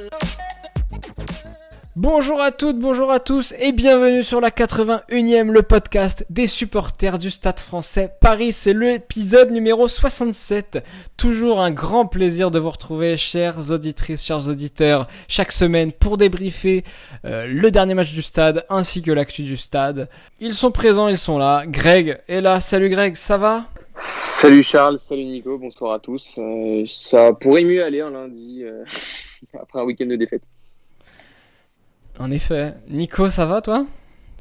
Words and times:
Love. 0.00 0.67
Bonjour 2.00 2.40
à 2.40 2.52
toutes, 2.52 2.78
bonjour 2.78 3.10
à 3.10 3.18
tous 3.18 3.54
et 3.58 3.72
bienvenue 3.72 4.22
sur 4.22 4.40
la 4.40 4.50
81e, 4.50 5.50
le 5.50 5.62
podcast 5.62 6.24
des 6.30 6.46
supporters 6.46 7.18
du 7.18 7.28
Stade 7.28 7.58
français 7.58 8.12
Paris. 8.20 8.52
C'est 8.52 8.72
l'épisode 8.72 9.50
numéro 9.50 9.88
67. 9.88 10.84
Toujours 11.16 11.60
un 11.60 11.72
grand 11.72 12.06
plaisir 12.06 12.52
de 12.52 12.60
vous 12.60 12.70
retrouver, 12.70 13.16
chères 13.16 13.72
auditrices, 13.72 14.22
chers 14.22 14.46
auditeurs, 14.46 15.08
chaque 15.26 15.50
semaine 15.50 15.90
pour 15.90 16.18
débriefer 16.18 16.84
euh, 17.24 17.48
le 17.48 17.68
dernier 17.72 17.94
match 17.94 18.12
du 18.12 18.22
stade 18.22 18.64
ainsi 18.70 19.02
que 19.02 19.10
l'actu 19.10 19.42
du 19.42 19.56
stade. 19.56 20.08
Ils 20.38 20.54
sont 20.54 20.70
présents, 20.70 21.08
ils 21.08 21.18
sont 21.18 21.36
là. 21.36 21.64
Greg 21.66 22.20
est 22.28 22.40
là. 22.40 22.60
Salut 22.60 22.90
Greg, 22.90 23.16
ça 23.16 23.38
va? 23.38 23.64
Salut 23.96 24.62
Charles, 24.62 25.00
salut 25.00 25.24
Nico, 25.24 25.58
bonsoir 25.58 25.94
à 25.94 25.98
tous. 25.98 26.38
Euh, 26.38 26.84
ça 26.86 27.32
pourrait 27.32 27.64
mieux 27.64 27.82
aller 27.82 28.02
un 28.02 28.10
lundi 28.10 28.62
euh, 28.62 28.84
après 29.60 29.80
un 29.80 29.82
week-end 29.82 30.06
de 30.06 30.14
défaite. 30.14 30.42
En 32.18 32.30
effet. 32.30 32.74
Nico, 32.88 33.28
ça 33.28 33.46
va 33.46 33.60
toi? 33.60 33.86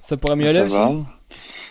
Ça 0.01 0.17
pourrait 0.17 0.35
mieux 0.35 0.47
aller 0.49 0.61
aussi? 0.61 0.75
Va. 0.75 0.91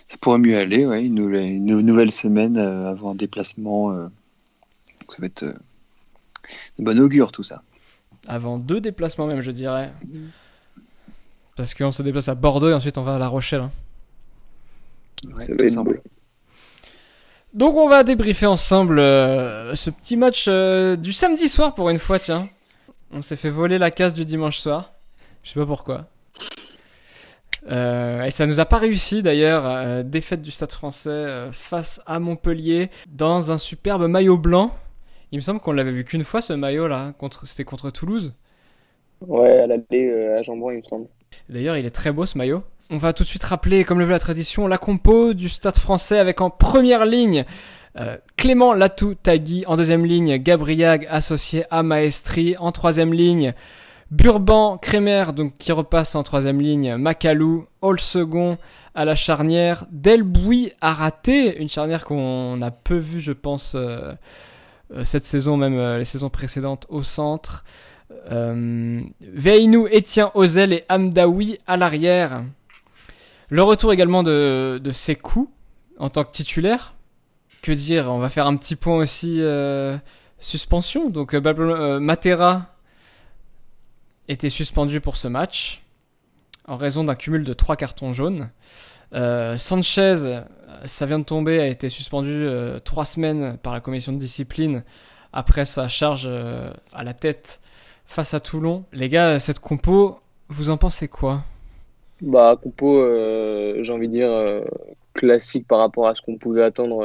Ça 0.08 0.16
pourrait 0.20 0.38
mieux 0.38 0.56
aller, 0.56 0.86
ouais. 0.86 1.04
Une 1.04 1.14
nouvelle, 1.14 1.46
une 1.46 1.80
nouvelle 1.82 2.12
semaine 2.12 2.56
euh, 2.58 2.90
avant 2.90 3.10
un 3.12 3.14
déplacement. 3.14 3.90
euh, 3.92 4.04
donc 4.04 5.10
ça 5.12 5.16
va 5.20 5.26
être 5.26 5.42
euh, 5.42 5.52
de 6.78 6.84
bon 6.84 6.98
augure 7.00 7.32
tout 7.32 7.42
ça. 7.42 7.62
Avant 8.28 8.58
deux 8.58 8.80
déplacements 8.80 9.26
même, 9.26 9.40
je 9.40 9.50
dirais. 9.50 9.92
Parce 11.56 11.74
qu'on 11.74 11.90
se 11.92 12.02
déplace 12.02 12.28
à 12.28 12.34
Bordeaux 12.34 12.68
et 12.70 12.74
ensuite 12.74 12.98
on 12.98 13.02
va 13.02 13.16
à 13.16 13.18
La 13.18 13.28
Rochelle. 13.28 13.62
hein. 13.62 13.70
Ouais, 15.24 15.40
Ça 15.44 15.52
va 15.52 15.56
tout 15.58 15.64
être 15.64 15.70
simple. 15.70 15.94
beau. 15.94 16.10
Donc 17.54 17.76
on 17.76 17.88
va 17.88 18.04
débriefer 18.04 18.46
ensemble 18.46 18.98
euh, 18.98 19.74
ce 19.74 19.88
petit 19.90 20.16
match 20.16 20.44
euh, 20.48 20.94
du 20.96 21.12
samedi 21.12 21.48
soir 21.48 21.74
pour 21.74 21.88
une 21.88 21.98
fois, 21.98 22.18
tiens. 22.18 22.48
On 23.12 23.22
s'est 23.22 23.36
fait 23.36 23.50
voler 23.50 23.78
la 23.78 23.90
case 23.90 24.12
du 24.14 24.24
dimanche 24.24 24.58
soir. 24.58 24.92
Je 25.46 25.52
sais 25.52 25.60
pas 25.60 25.66
pourquoi. 25.66 26.06
Euh, 27.70 28.24
et 28.24 28.30
ça 28.32 28.46
nous 28.46 28.58
a 28.58 28.64
pas 28.64 28.78
réussi 28.78 29.22
d'ailleurs. 29.22 29.64
euh, 29.64 30.02
défaite 30.02 30.42
du 30.42 30.50
Stade 30.50 30.72
français 30.72 31.08
euh, 31.10 31.52
face 31.52 32.02
à 32.04 32.18
Montpellier 32.18 32.90
dans 33.08 33.52
un 33.52 33.58
superbe 33.58 34.08
maillot 34.08 34.38
blanc. 34.38 34.74
Il 35.30 35.36
me 35.36 35.40
semble 35.40 35.60
qu'on 35.60 35.70
l'avait 35.70 35.92
vu 35.92 36.02
qu'une 36.04 36.24
fois 36.24 36.40
ce 36.40 36.52
maillot 36.52 36.88
là. 36.88 37.12
Contre, 37.18 37.46
c'était 37.46 37.62
contre 37.62 37.90
Toulouse. 37.90 38.32
Ouais, 39.20 39.60
à 39.60 39.68
l'aller 39.68 40.34
à 40.36 40.42
Jambon, 40.42 40.72
il 40.72 40.78
me 40.78 40.82
semble. 40.82 41.06
D'ailleurs, 41.48 41.76
il 41.76 41.86
est 41.86 41.90
très 41.90 42.10
beau 42.10 42.26
ce 42.26 42.36
maillot. 42.36 42.64
On 42.90 42.96
va 42.96 43.12
tout 43.12 43.22
de 43.22 43.28
suite 43.28 43.44
rappeler, 43.44 43.84
comme 43.84 44.00
le 44.00 44.04
veut 44.04 44.10
la 44.10 44.18
tradition, 44.18 44.66
la 44.66 44.78
compo 44.78 45.32
du 45.32 45.48
Stade 45.48 45.76
français 45.76 46.18
avec 46.18 46.40
en 46.40 46.50
première 46.50 47.06
ligne 47.06 47.44
euh, 47.96 48.16
Clément 48.36 48.74
Latou 48.74 49.14
Tagui, 49.14 49.62
en 49.68 49.76
deuxième 49.76 50.04
ligne 50.04 50.38
Gabriag 50.38 51.06
associé 51.08 51.64
à 51.70 51.84
Maestri, 51.84 52.56
en 52.58 52.72
troisième 52.72 53.14
ligne 53.14 53.54
Burban 54.10 54.78
Kremer 54.78 55.32
donc 55.34 55.58
qui 55.58 55.72
repasse 55.72 56.14
en 56.14 56.22
troisième 56.22 56.60
ligne, 56.60 56.96
Macalou, 56.96 57.66
Hall 57.82 57.98
second 58.00 58.58
à 58.94 59.04
la 59.04 59.14
charnière, 59.14 59.86
Delbouy 59.90 60.72
a 60.80 60.92
raté 60.92 61.58
une 61.58 61.68
charnière 61.68 62.04
qu'on 62.04 62.62
a 62.62 62.70
peu 62.70 62.96
vue 62.96 63.20
je 63.20 63.32
pense 63.32 63.74
euh, 63.74 64.14
euh, 64.94 65.04
cette 65.04 65.24
saison 65.24 65.56
même 65.56 65.78
euh, 65.78 65.98
les 65.98 66.04
saisons 66.04 66.30
précédentes 66.30 66.86
au 66.88 67.02
centre. 67.02 67.64
Euh, 68.30 69.00
Veinou, 69.20 69.86
Etienne 69.86 70.28
Ozel 70.34 70.72
et 70.72 70.84
Amdaoui 70.88 71.58
à 71.66 71.76
l'arrière. 71.76 72.44
Le 73.48 73.62
retour 73.62 73.92
également 73.92 74.22
de, 74.22 74.80
de 74.82 74.92
en 75.98 76.08
tant 76.08 76.24
que 76.24 76.30
titulaire. 76.30 76.94
Que 77.62 77.72
dire 77.72 78.12
On 78.12 78.18
va 78.18 78.28
faire 78.28 78.46
un 78.46 78.56
petit 78.56 78.76
point 78.76 78.96
aussi 78.96 79.40
suspension. 80.38 81.10
Donc 81.10 81.34
Matera 81.34 82.75
était 84.28 84.50
suspendu 84.50 85.00
pour 85.00 85.16
ce 85.16 85.28
match 85.28 85.82
en 86.66 86.76
raison 86.76 87.04
d'un 87.04 87.14
cumul 87.14 87.44
de 87.44 87.52
trois 87.52 87.76
cartons 87.76 88.12
jaunes. 88.12 88.50
Euh, 89.14 89.56
Sanchez, 89.56 90.40
ça 90.84 91.06
vient 91.06 91.18
de 91.18 91.24
tomber, 91.24 91.60
a 91.60 91.66
été 91.66 91.88
suspendu 91.88 92.32
euh, 92.32 92.78
trois 92.80 93.04
semaines 93.04 93.56
par 93.62 93.72
la 93.72 93.80
commission 93.80 94.12
de 94.12 94.18
discipline 94.18 94.82
après 95.32 95.64
sa 95.64 95.88
charge 95.88 96.26
euh, 96.28 96.70
à 96.92 97.04
la 97.04 97.14
tête 97.14 97.60
face 98.06 98.34
à 98.34 98.40
Toulon. 98.40 98.84
Les 98.92 99.08
gars, 99.08 99.38
cette 99.38 99.60
compo, 99.60 100.18
vous 100.48 100.70
en 100.70 100.76
pensez 100.76 101.08
quoi? 101.08 101.42
Bah, 102.20 102.58
compo, 102.60 103.04
j'ai 103.82 103.92
envie 103.92 104.08
de 104.08 104.12
dire, 104.12 104.62
classique 105.12 105.66
par 105.68 105.80
rapport 105.80 106.08
à 106.08 106.14
ce 106.14 106.22
qu'on 106.22 106.36
pouvait 106.36 106.62
attendre 106.62 107.04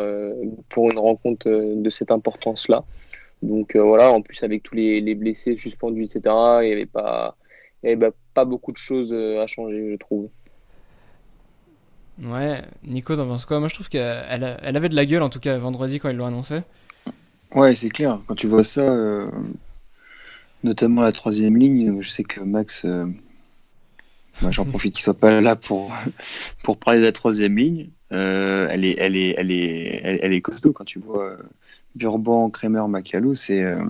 pour 0.69 0.89
une 0.89 0.99
rencontre 0.99 1.49
de 1.49 1.89
cette 1.89 2.11
importance-là. 2.11 2.83
Donc 3.41 3.75
euh, 3.75 3.81
voilà, 3.81 4.11
en 4.11 4.21
plus 4.21 4.43
avec 4.43 4.63
tous 4.63 4.75
les, 4.75 5.01
les 5.01 5.15
blessés 5.15 5.57
suspendus, 5.57 6.03
etc., 6.03 6.21
il 6.61 6.67
n'y 6.67 6.73
avait 6.73 6.85
pas, 6.85 7.35
il 7.83 7.87
y 7.87 7.89
avait 7.91 7.95
bah, 7.95 8.11
pas 8.33 8.45
beaucoup 8.45 8.71
de 8.71 8.77
choses 8.77 9.11
euh, 9.11 9.41
à 9.41 9.47
changer, 9.47 9.91
je 9.91 9.97
trouve. 9.97 10.29
Ouais, 12.21 12.61
Nico, 12.83 13.15
t'en 13.15 13.27
penses 13.27 13.45
quoi? 13.45 13.59
Moi, 13.59 13.67
je 13.67 13.73
trouve 13.73 13.89
qu'elle 13.89 14.57
elle 14.61 14.77
avait 14.77 14.89
de 14.89 14.95
la 14.95 15.05
gueule, 15.05 15.23
en 15.23 15.29
tout 15.29 15.39
cas, 15.39 15.57
vendredi, 15.57 15.99
quand 15.99 16.09
ils 16.09 16.15
l'ont 16.15 16.27
annoncé. 16.27 16.61
Ouais, 17.55 17.73
c'est 17.73 17.89
clair. 17.89 18.19
Quand 18.27 18.35
tu 18.35 18.47
vois 18.47 18.63
ça, 18.63 18.81
euh, 18.81 19.29
notamment 20.63 21.01
la 21.01 21.11
troisième 21.11 21.57
ligne, 21.57 22.01
je 22.01 22.09
sais 22.09 22.23
que 22.23 22.41
Max, 22.41 22.85
euh, 22.85 23.05
moi, 24.41 24.51
j'en 24.51 24.65
profite 24.65 24.93
qu'il 24.93 25.03
soit 25.03 25.17
pas 25.17 25.41
là 25.41 25.55
pour 25.55 25.91
pour 26.63 26.77
parler 26.77 26.99
de 26.99 27.05
la 27.05 27.11
troisième 27.11 27.57
ligne. 27.57 27.89
Euh, 28.11 28.67
elle 28.69 28.83
est, 28.85 28.95
elle 28.99 29.15
est, 29.15 29.35
elle 29.37 29.51
est, 29.51 30.01
elle, 30.03 30.19
elle 30.21 30.33
est 30.33 30.41
costaud 30.41 30.73
quand 30.73 30.83
tu 30.85 30.99
vois 30.99 31.23
euh, 31.31 31.37
Burban, 31.95 32.49
Kremer, 32.49 32.87
Macalou, 32.87 33.35
c'est 33.35 33.63
euh, 33.63 33.83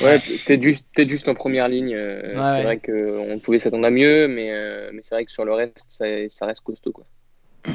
Ouais, 0.00 0.18
peut-être 0.18 0.62
juste, 0.62 0.88
peut-être 0.94 1.08
juste 1.08 1.28
en 1.28 1.34
première 1.34 1.68
ligne. 1.68 1.94
euh, 1.94 2.34
Ouais, 2.34 2.46
c'est 2.46 2.60
ouais. 2.60 2.62
vrai 2.62 2.78
qu'on 2.78 3.38
pouvait 3.40 3.58
s'attendre 3.58 3.86
à 3.86 3.90
mieux, 3.90 4.28
mais, 4.28 4.52
euh, 4.52 4.90
mais 4.92 5.00
c'est 5.02 5.14
vrai 5.14 5.24
que 5.24 5.32
sur 5.32 5.44
le 5.44 5.52
reste, 5.54 5.86
ça, 5.88 6.04
ça 6.28 6.46
reste 6.46 6.62
costaud. 6.62 6.92
Quoi. 6.92 7.06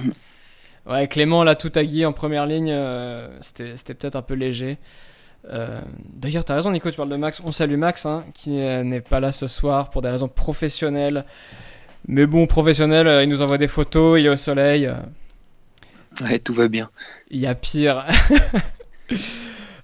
Ouais, 0.88 1.08
Clément, 1.08 1.44
là, 1.44 1.56
tout 1.56 1.72
Agui 1.76 2.06
en 2.06 2.14
première 2.14 2.46
ligne, 2.48 2.72
euh, 2.72 3.28
c'était 3.42 3.78
c'était 3.78 3.94
peut-être 3.94 4.16
un 4.16 4.24
peu 4.24 4.34
léger. 4.34 4.78
Euh, 5.50 5.82
D'ailleurs, 6.14 6.46
t'as 6.46 6.56
raison, 6.56 6.72
Nico, 6.72 6.90
tu 6.92 6.98
parles 6.98 7.10
de 7.10 7.16
Max. 7.18 7.42
On 7.46 7.52
salue 7.52 7.78
Max, 7.78 8.06
hein, 8.06 8.26
qui 8.34 8.62
euh, 8.62 8.84
n'est 8.84 9.02
pas 9.02 9.20
là 9.20 9.32
ce 9.32 9.48
soir 9.48 9.90
pour 9.92 10.02
des 10.02 10.10
raisons 10.10 10.28
professionnelles. 10.30 11.26
Mais 12.08 12.26
bon, 12.26 12.48
professionnel, 12.48 13.08
euh, 13.08 13.24
il 13.24 13.30
nous 13.30 13.42
envoie 13.42 13.58
des 13.58 13.68
photos, 13.68 14.20
il 14.20 14.26
est 14.26 14.30
au 14.30 14.36
soleil. 14.38 14.86
euh, 14.88 14.96
ouais, 16.22 16.40
tout 16.40 16.54
va 16.54 16.68
bien. 16.68 16.90
Il 17.30 17.40
y 17.40 17.48
a 17.48 17.56
pire. 17.56 18.06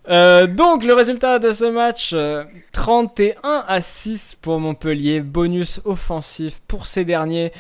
Euh, 0.10 0.48
donc 0.48 0.86
le 0.86 0.94
résultat 0.94 1.38
de 1.38 1.52
ce 1.52 1.66
match, 1.66 2.12
euh, 2.14 2.46
31 2.72 3.66
à 3.68 3.82
6 3.82 4.38
pour 4.42 4.58
Montpellier, 4.58 5.20
bonus 5.20 5.82
offensif 5.84 6.62
pour 6.66 6.88
ces 6.88 7.04
derniers. 7.04 7.52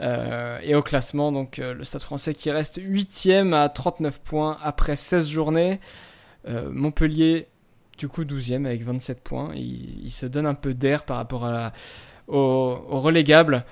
Euh, 0.00 0.58
et 0.62 0.74
au 0.74 0.82
classement, 0.82 1.32
donc 1.32 1.56
le 1.56 1.82
Stade 1.82 2.02
français 2.02 2.34
qui 2.34 2.50
reste 2.50 2.78
8ème 2.78 3.54
à 3.54 3.70
39 3.70 4.20
points 4.20 4.58
après 4.62 4.96
16 4.96 5.26
journées. 5.28 5.80
Montpellier, 6.46 7.46
du 7.96 8.08
coup 8.08 8.24
12ème 8.24 8.66
avec 8.66 8.82
27 8.84 9.22
points. 9.22 9.52
Il, 9.54 10.04
il 10.04 10.10
se 10.10 10.26
donne 10.26 10.44
un 10.46 10.52
peu 10.52 10.74
d'air 10.74 11.04
par 11.06 11.16
rapport 11.16 11.46
à 11.46 11.52
la- 11.52 11.72
au, 12.28 12.36
au 12.86 13.00
relégable. 13.00 13.64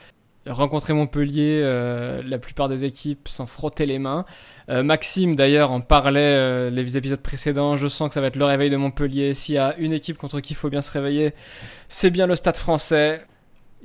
Rencontrer 0.46 0.92
Montpellier, 0.92 1.60
euh, 1.62 2.20
la 2.26 2.38
plupart 2.38 2.68
des 2.68 2.84
équipes 2.84 3.28
s'en 3.28 3.46
frottaient 3.46 3.86
les 3.86 4.00
mains. 4.00 4.24
Euh, 4.70 4.82
Maxime 4.82 5.36
d'ailleurs 5.36 5.70
en 5.70 5.80
parlait 5.80 6.20
euh, 6.20 6.70
les 6.70 6.96
épisodes 6.96 7.20
précédents. 7.20 7.76
Je 7.76 7.86
sens 7.86 8.08
que 8.08 8.14
ça 8.14 8.20
va 8.20 8.26
être 8.26 8.36
le 8.36 8.44
réveil 8.44 8.68
de 8.68 8.76
Montpellier. 8.76 9.34
S'il 9.34 9.54
y 9.54 9.58
a 9.58 9.76
une 9.76 9.92
équipe 9.92 10.18
contre 10.18 10.40
qui 10.40 10.54
il 10.54 10.56
faut 10.56 10.68
bien 10.68 10.82
se 10.82 10.90
réveiller, 10.90 11.32
c'est 11.88 12.10
bien 12.10 12.26
le 12.26 12.34
Stade 12.34 12.56
français. 12.56 13.22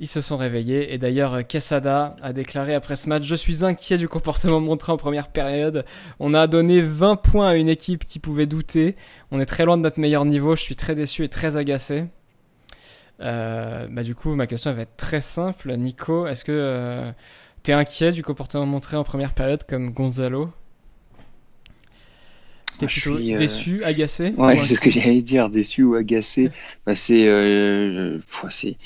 Ils 0.00 0.08
se 0.08 0.20
sont 0.20 0.36
réveillés 0.36 0.92
et 0.92 0.98
d'ailleurs 0.98 1.46
Quesada 1.46 2.14
a 2.22 2.32
déclaré 2.32 2.74
après 2.74 2.94
ce 2.94 3.08
match 3.08 3.24
Je 3.24 3.34
suis 3.34 3.64
inquiet 3.64 3.98
du 3.98 4.08
comportement 4.08 4.60
montré 4.60 4.92
en 4.92 4.96
première 4.96 5.28
période. 5.28 5.84
On 6.20 6.34
a 6.34 6.46
donné 6.46 6.80
20 6.80 7.16
points 7.16 7.50
à 7.50 7.54
une 7.54 7.68
équipe 7.68 8.04
qui 8.04 8.18
pouvait 8.18 8.46
douter. 8.46 8.96
On 9.30 9.40
est 9.40 9.46
très 9.46 9.64
loin 9.64 9.76
de 9.76 9.82
notre 9.82 10.00
meilleur 10.00 10.24
niveau. 10.24 10.56
Je 10.56 10.62
suis 10.62 10.76
très 10.76 10.94
déçu 10.94 11.24
et 11.24 11.28
très 11.28 11.56
agacé. 11.56 12.06
Euh, 13.20 13.88
bah 13.90 14.02
du 14.02 14.14
coup, 14.14 14.34
ma 14.34 14.46
question 14.46 14.70
elle 14.70 14.76
va 14.76 14.82
être 14.82 14.96
très 14.96 15.20
simple. 15.20 15.76
Nico, 15.76 16.26
est-ce 16.26 16.44
que 16.44 16.52
euh, 16.52 17.10
t'es 17.62 17.72
inquiet 17.72 18.12
du 18.12 18.22
comportement 18.22 18.66
montré 18.66 18.96
en 18.96 19.04
première 19.04 19.34
période 19.34 19.64
comme 19.64 19.90
Gonzalo? 19.90 20.52
T'es 22.78 22.86
Je 22.86 23.00
plutôt 23.00 23.18
suis, 23.18 23.34
euh, 23.34 23.38
déçu, 23.38 23.84
agacé? 23.84 24.32
Ouais, 24.36 24.58
ou 24.58 24.64
c'est 24.64 24.76
ce 24.76 24.80
que 24.80 24.90
j'allais 24.90 25.20
dire, 25.20 25.50
déçu 25.50 25.82
ou 25.82 25.94
agacé. 25.96 26.50
Bah, 26.86 26.94
c'est, 26.94 27.26
euh, 27.26 28.20
c'est, 28.48 28.76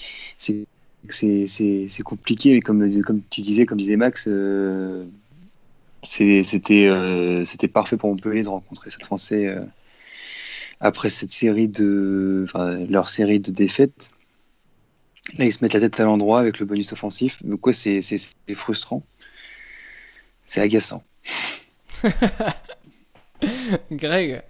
compliqué, 2.02 2.54
mais 2.54 2.60
comme, 2.60 3.02
comme 3.02 3.20
tu 3.28 3.42
disais, 3.42 3.66
comme 3.66 3.78
disait 3.78 3.96
Max, 3.96 4.24
euh, 4.28 5.04
c'était, 6.02 6.42
c'était 6.42 7.68
parfait 7.68 7.98
pour 7.98 8.08
Montpellier 8.08 8.42
de 8.42 8.48
rencontrer 8.48 8.90
cette 8.90 9.04
Français 9.04 9.54
après 10.80 11.10
cette 11.10 11.30
série 11.30 11.68
de, 11.68 12.46
leur 12.88 13.10
série 13.10 13.40
de 13.40 13.52
défaites. 13.52 14.12
Là, 15.38 15.44
ils 15.44 15.52
se 15.52 15.64
mettent 15.64 15.74
la 15.74 15.80
tête 15.80 16.00
à 16.00 16.04
l'endroit 16.04 16.40
avec 16.40 16.58
le 16.58 16.66
bonus 16.66 16.92
offensif. 16.92 17.42
Donc, 17.44 17.66
ouais, 17.66 17.72
c'est, 17.72 18.00
c'est, 18.00 18.18
c'est 18.18 18.54
frustrant. 18.54 19.02
C'est 20.46 20.60
agaçant. 20.60 21.02
Greg 23.90 24.42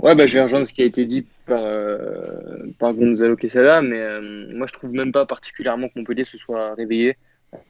Ouais, 0.00 0.14
bah, 0.14 0.26
je 0.26 0.34
vais 0.34 0.42
rejoindre 0.42 0.64
ce 0.64 0.72
qui 0.72 0.82
a 0.82 0.84
été 0.84 1.04
dit 1.04 1.26
par, 1.46 1.60
euh, 1.64 2.66
par 2.78 2.94
Gonzalo 2.94 3.34
Quesada, 3.34 3.82
mais 3.82 3.98
euh, 3.98 4.46
moi 4.54 4.68
je 4.68 4.72
trouve 4.72 4.92
même 4.92 5.10
pas 5.10 5.26
particulièrement 5.26 5.88
que 5.88 5.94
Montpellier 5.96 6.24
se 6.24 6.38
soit 6.38 6.74
réveillé. 6.74 7.16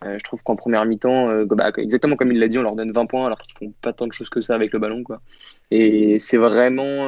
Euh, 0.04 0.18
je 0.18 0.24
trouve 0.24 0.42
qu'en 0.42 0.56
première 0.56 0.84
mi-temps, 0.84 1.44
bah, 1.46 1.70
exactement 1.78 2.16
comme 2.16 2.30
il 2.32 2.38
l'a 2.38 2.48
dit, 2.48 2.58
on 2.58 2.62
leur 2.62 2.76
donne 2.76 2.92
20 2.92 3.06
points 3.06 3.24
alors 3.24 3.38
qu'ils 3.38 3.56
font 3.56 3.72
pas 3.80 3.94
tant 3.94 4.06
de 4.06 4.12
choses 4.12 4.28
que 4.28 4.42
ça 4.42 4.54
avec 4.54 4.72
le 4.72 4.78
ballon. 4.78 5.02
Quoi. 5.04 5.22
Et 5.70 6.18
c'est 6.18 6.36
vraiment 6.36 7.06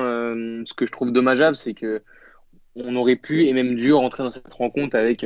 ce 0.64 0.72
que 0.72 0.86
je 0.86 0.92
trouve 0.92 1.12
dommageable, 1.12 1.56
c'est 1.56 1.74
que 1.74 2.02
on 2.84 2.96
aurait 2.96 3.16
pu 3.16 3.46
et 3.46 3.52
même 3.52 3.74
dû 3.74 3.92
rentrer 3.92 4.22
dans 4.22 4.30
cette 4.30 4.52
rencontre 4.52 4.96
avec 4.96 5.24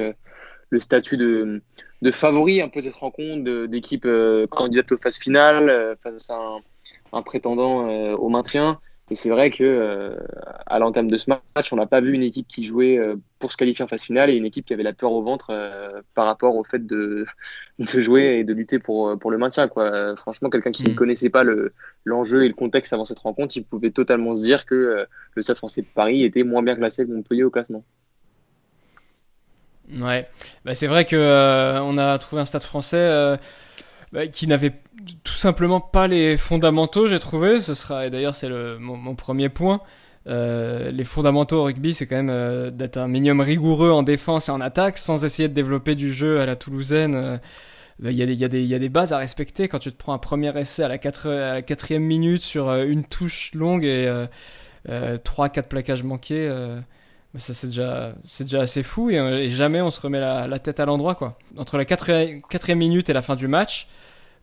le 0.70 0.80
statut 0.80 1.16
de, 1.16 1.62
favori 2.10 2.60
un 2.60 2.68
peu 2.68 2.80
cette 2.80 2.94
rencontre, 2.94 3.66
d'équipe 3.66 4.06
candidate 4.50 4.92
aux 4.92 4.96
phases 4.96 5.18
finales 5.18 5.96
face 6.02 6.30
à 6.30 6.38
un 7.12 7.22
prétendant 7.22 7.88
au 8.14 8.28
maintien. 8.28 8.78
Et 9.10 9.16
c'est 9.16 9.28
vrai 9.28 9.50
que 9.50 9.62
euh, 9.62 10.16
à 10.66 10.78
l'entame 10.78 11.10
de 11.10 11.18
ce 11.18 11.28
match, 11.28 11.72
on 11.72 11.76
n'a 11.76 11.86
pas 11.86 12.00
vu 12.00 12.14
une 12.14 12.22
équipe 12.22 12.48
qui 12.48 12.64
jouait 12.64 12.96
euh, 12.96 13.16
pour 13.38 13.52
se 13.52 13.58
qualifier 13.58 13.84
en 13.84 13.88
phase 13.88 14.02
finale 14.02 14.30
et 14.30 14.34
une 14.34 14.46
équipe 14.46 14.64
qui 14.64 14.72
avait 14.72 14.82
la 14.82 14.94
peur 14.94 15.12
au 15.12 15.22
ventre 15.22 15.48
euh, 15.50 16.00
par 16.14 16.24
rapport 16.24 16.56
au 16.56 16.64
fait 16.64 16.86
de, 16.86 17.26
de, 17.78 18.00
jouer 18.00 18.38
et 18.38 18.44
de 18.44 18.54
lutter 18.54 18.78
pour, 18.78 19.18
pour 19.18 19.30
le 19.30 19.36
maintien. 19.36 19.68
Quoi. 19.68 20.16
Franchement, 20.16 20.48
quelqu'un 20.48 20.72
qui 20.72 20.84
ne 20.84 20.92
mm. 20.92 20.94
connaissait 20.94 21.28
pas 21.28 21.44
l'enjeu 22.04 22.44
et 22.44 22.48
le 22.48 22.54
contexte 22.54 22.94
avant 22.94 23.04
cette 23.04 23.18
rencontre, 23.18 23.54
il 23.58 23.64
pouvait 23.64 23.90
totalement 23.90 24.34
se 24.36 24.42
dire 24.42 24.64
que 24.64 25.06
le 25.34 25.42
Stade 25.42 25.56
français 25.56 25.82
de 25.82 25.88
Paris 25.94 26.24
était 26.24 26.42
moins 26.42 26.62
bien 26.62 26.74
classé 26.74 27.04
que 27.04 27.10
Montpellier 27.10 27.44
au 27.44 27.50
classement. 27.50 27.84
Ouais, 29.98 30.26
bah, 30.64 30.74
c'est 30.74 30.86
vrai 30.86 31.04
que 31.04 31.78
on 31.82 31.98
a 31.98 32.16
trouvé 32.16 32.40
un 32.40 32.46
Stade 32.46 32.62
français 32.62 33.36
bah, 34.12 34.28
qui 34.28 34.46
n'avait 34.46 34.72
tout 35.24 35.32
simplement 35.32 35.80
pas 35.80 36.06
les 36.06 36.36
fondamentaux, 36.36 37.06
j'ai 37.06 37.18
trouvé. 37.18 37.60
Ce 37.60 37.74
sera, 37.74 38.06
et 38.06 38.10
d'ailleurs, 38.10 38.34
c'est 38.34 38.48
mon, 38.48 38.96
mon, 38.96 39.14
premier 39.14 39.48
point. 39.48 39.80
Euh, 40.26 40.90
les 40.90 41.04
fondamentaux 41.04 41.60
au 41.60 41.64
rugby, 41.64 41.94
c'est 41.94 42.06
quand 42.06 42.16
même 42.16 42.30
euh, 42.30 42.70
d'être 42.70 42.96
un 42.96 43.08
minimum 43.08 43.40
rigoureux 43.40 43.90
en 43.90 44.02
défense 44.02 44.48
et 44.48 44.52
en 44.52 44.60
attaque, 44.60 44.98
sans 44.98 45.24
essayer 45.24 45.48
de 45.48 45.54
développer 45.54 45.94
du 45.94 46.12
jeu 46.12 46.40
à 46.40 46.46
la 46.46 46.56
toulousaine. 46.56 47.14
Euh, 47.14 47.38
bah, 47.98 48.10
il 48.10 48.18
y, 48.18 48.22
y, 48.22 48.66
y, 48.66 48.74
a 48.74 48.78
des 48.78 48.88
bases 48.88 49.12
à 49.12 49.18
respecter 49.18 49.68
quand 49.68 49.78
tu 49.78 49.92
te 49.92 49.96
prends 49.96 50.14
un 50.14 50.18
premier 50.18 50.58
essai 50.58 50.82
à 50.82 50.88
la, 50.88 50.98
quatre, 50.98 51.28
à 51.28 51.54
la 51.54 51.62
quatrième 51.62 52.02
minute 52.02 52.42
sur 52.42 52.72
une 52.72 53.04
touche 53.04 53.54
longue 53.54 53.84
et 53.84 54.26
trois, 55.22 55.48
quatre 55.48 55.68
plaquages 55.68 56.02
manqués. 56.02 56.48
Bah, 57.34 57.40
ça 57.40 57.52
c'est 57.52 57.68
déjà 57.68 58.14
c'est 58.26 58.44
déjà 58.44 58.60
assez 58.60 58.82
fou 58.84 59.10
et, 59.10 59.48
jamais 59.48 59.80
on 59.80 59.90
se 59.90 60.00
remet 60.00 60.20
la, 60.20 60.46
la 60.46 60.58
tête 60.60 60.80
à 60.80 60.86
l'endroit 60.86 61.16
quoi. 61.16 61.36
Entre 61.56 61.76
la 61.78 61.84
quatrième, 61.84 62.42
quatrième 62.42 62.78
minute 62.78 63.10
et 63.10 63.12
la 63.12 63.22
fin 63.22 63.36
du 63.36 63.46
match, 63.46 63.88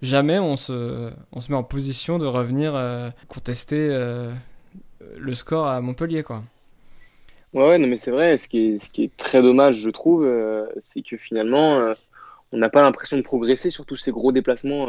jamais 0.02 0.40
on 0.40 0.56
se, 0.56 1.12
on 1.32 1.40
se 1.40 1.52
met 1.52 1.58
en 1.58 1.64
position 1.64 2.18
de 2.18 2.26
revenir 2.26 2.76
euh, 2.76 3.10
contester 3.28 3.88
euh, 3.92 4.32
le 5.18 5.34
score 5.34 5.68
à 5.68 5.82
Montpellier. 5.82 6.24
Quoi. 6.24 6.44
Ouais, 7.54 7.68
ouais 7.68 7.78
non, 7.78 7.88
mais 7.88 7.98
c'est 7.98 8.12
vrai. 8.12 8.38
Ce 8.38 8.48
qui, 8.48 8.74
est, 8.74 8.78
ce 8.78 8.90
qui 8.90 9.04
est 9.04 9.18
très 9.18 9.42
dommage, 9.42 9.78
je 9.78 9.90
trouve, 9.90 10.26
euh, 10.26 10.66
c'est 10.82 11.02
que 11.02 11.18
finalement, 11.18 11.94
on 12.52 12.58
n'a 12.58 12.70
pas 12.70 12.82
l'impression 12.82 13.18
de 13.18 13.22
progresser 13.22 13.70
sur 13.70 13.86
tous 13.86 13.98
ces 13.98 14.12
gros 14.12 14.32
déplacements 14.32 14.88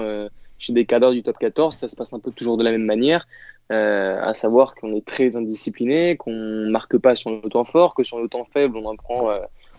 chez 0.59 0.73
des 0.73 0.87
cadres 0.87 1.13
du 1.13 1.23
top 1.23 1.39
14. 1.39 1.77
Ça 1.77 1.89
se 1.89 1.97
passe 1.97 2.13
un 2.13 2.21
peu 2.21 2.31
toujours 2.31 2.57
de 2.57 2.65
la 2.65 2.71
même 2.71 2.85
manière. 2.85 3.27
à 3.71 4.35
savoir 4.35 4.75
qu'on 4.75 4.95
est 4.95 5.05
très 5.05 5.37
indiscipliné, 5.37 6.17
qu'on 6.17 6.69
marque 6.71 6.99
pas 6.99 7.15
sur 7.15 7.31
le 7.31 7.49
temps 7.49 7.65
fort, 7.65 7.95
que 7.95 8.05
sur 8.05 8.21
le 8.21 8.29
temps 8.29 8.47
faible, 8.53 8.77
on 8.77 8.87
en 8.87 8.97
prend, 8.97 9.31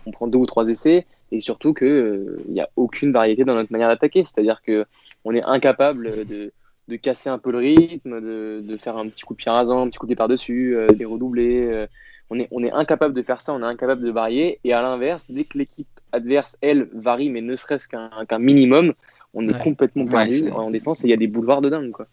on 0.06 0.12
prend 0.12 0.28
deux 0.28 0.40
ou 0.40 0.46
trois 0.46 0.68
essais, 0.68 1.06
et 1.34 1.42
surtout 1.42 1.74
qu'il 1.74 2.38
n'y 2.48 2.62
a 2.62 2.70
aucune 2.76 3.12
variété 3.12 3.44
dans 3.44 3.56
notre 3.56 3.72
manière 3.72 3.90
d'attaquer. 3.90 4.24
C'est-à-dire 4.24 4.62
que 4.62 4.86
on 5.26 5.34
est 5.34 5.42
incapable 5.42 6.28
de, 6.28 6.52
de, 6.88 6.96
casser 6.96 7.30
un 7.30 7.40
peu 7.40 7.52
le 7.52 7.58
rythme, 7.58 8.22
de, 8.22 8.62
de, 8.62 8.78
faire 8.78 8.98
un 8.98 9.08
petit 9.08 9.24
coup 9.24 9.34
de 9.34 9.40
pied 9.40 9.50
rasant, 9.50 9.82
un 9.82 9.90
petit 9.90 9.98
coup 9.98 10.06
de 10.06 10.10
pied 10.10 10.16
par-dessus, 10.16 10.78
euh, 10.78 10.88
des 10.90 11.06
redoublés. 11.06 11.66
Euh. 11.66 11.88
on, 12.30 12.40
est, 12.40 12.48
on 12.52 12.64
est 12.64 12.72
incapable 12.72 13.16
de 13.16 13.24
faire 13.24 13.42
ça, 13.42 13.54
on 13.54 13.62
est 13.62 13.66
incapable 13.66 14.04
de 14.04 14.12
varier. 14.12 14.60
Et 14.64 14.74
à 14.74 14.82
l'inverse, 14.84 15.26
dès 15.30 15.46
que 15.46 15.58
l'équipe 15.58 15.88
adverse, 16.12 16.56
elle, 16.62 16.88
varie, 16.94 17.30
mais 17.30 17.42
ne 17.42 17.56
serait-ce 17.56 17.88
qu'un 17.88 18.40
minimum, 18.40 18.94
on 19.34 19.50
est 19.50 19.60
complètement 19.64 20.06
perdu 20.06 20.52
en 20.52 20.70
défense 20.70 21.04
et 21.04 21.08
il 21.08 21.10
y 21.10 21.14
a 21.14 21.18
des 21.18 21.28
boulevards 21.28 21.62
de 21.62 21.70
dingue. 21.70 21.92
Quoi. 21.92 22.08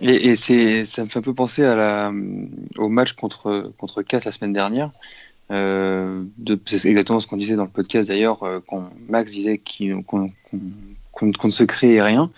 Et, 0.00 0.34
ça 0.36 1.04
me 1.04 1.08
fait 1.08 1.18
un 1.18 1.22
peu 1.22 1.34
penser 1.34 1.62
à 1.64 1.76
la, 1.76 2.12
au 2.78 2.88
match 2.88 3.12
contre, 3.12 3.70
contre 3.76 4.00
4 4.00 4.24
la 4.24 4.32
semaine 4.32 4.54
dernière. 4.54 4.90
Euh, 5.52 6.24
c'est 6.64 6.88
exactement 6.88 7.20
ce 7.20 7.26
qu'on 7.26 7.36
disait 7.36 7.56
dans 7.56 7.64
le 7.64 7.70
podcast 7.70 8.08
d'ailleurs, 8.08 8.42
euh, 8.42 8.60
quand 8.66 8.90
Max 9.08 9.32
disait 9.32 9.60
qu'on 10.06 10.28
ne 11.22 11.50
se 11.50 11.64
crée 11.64 12.00
rien. 12.00 12.30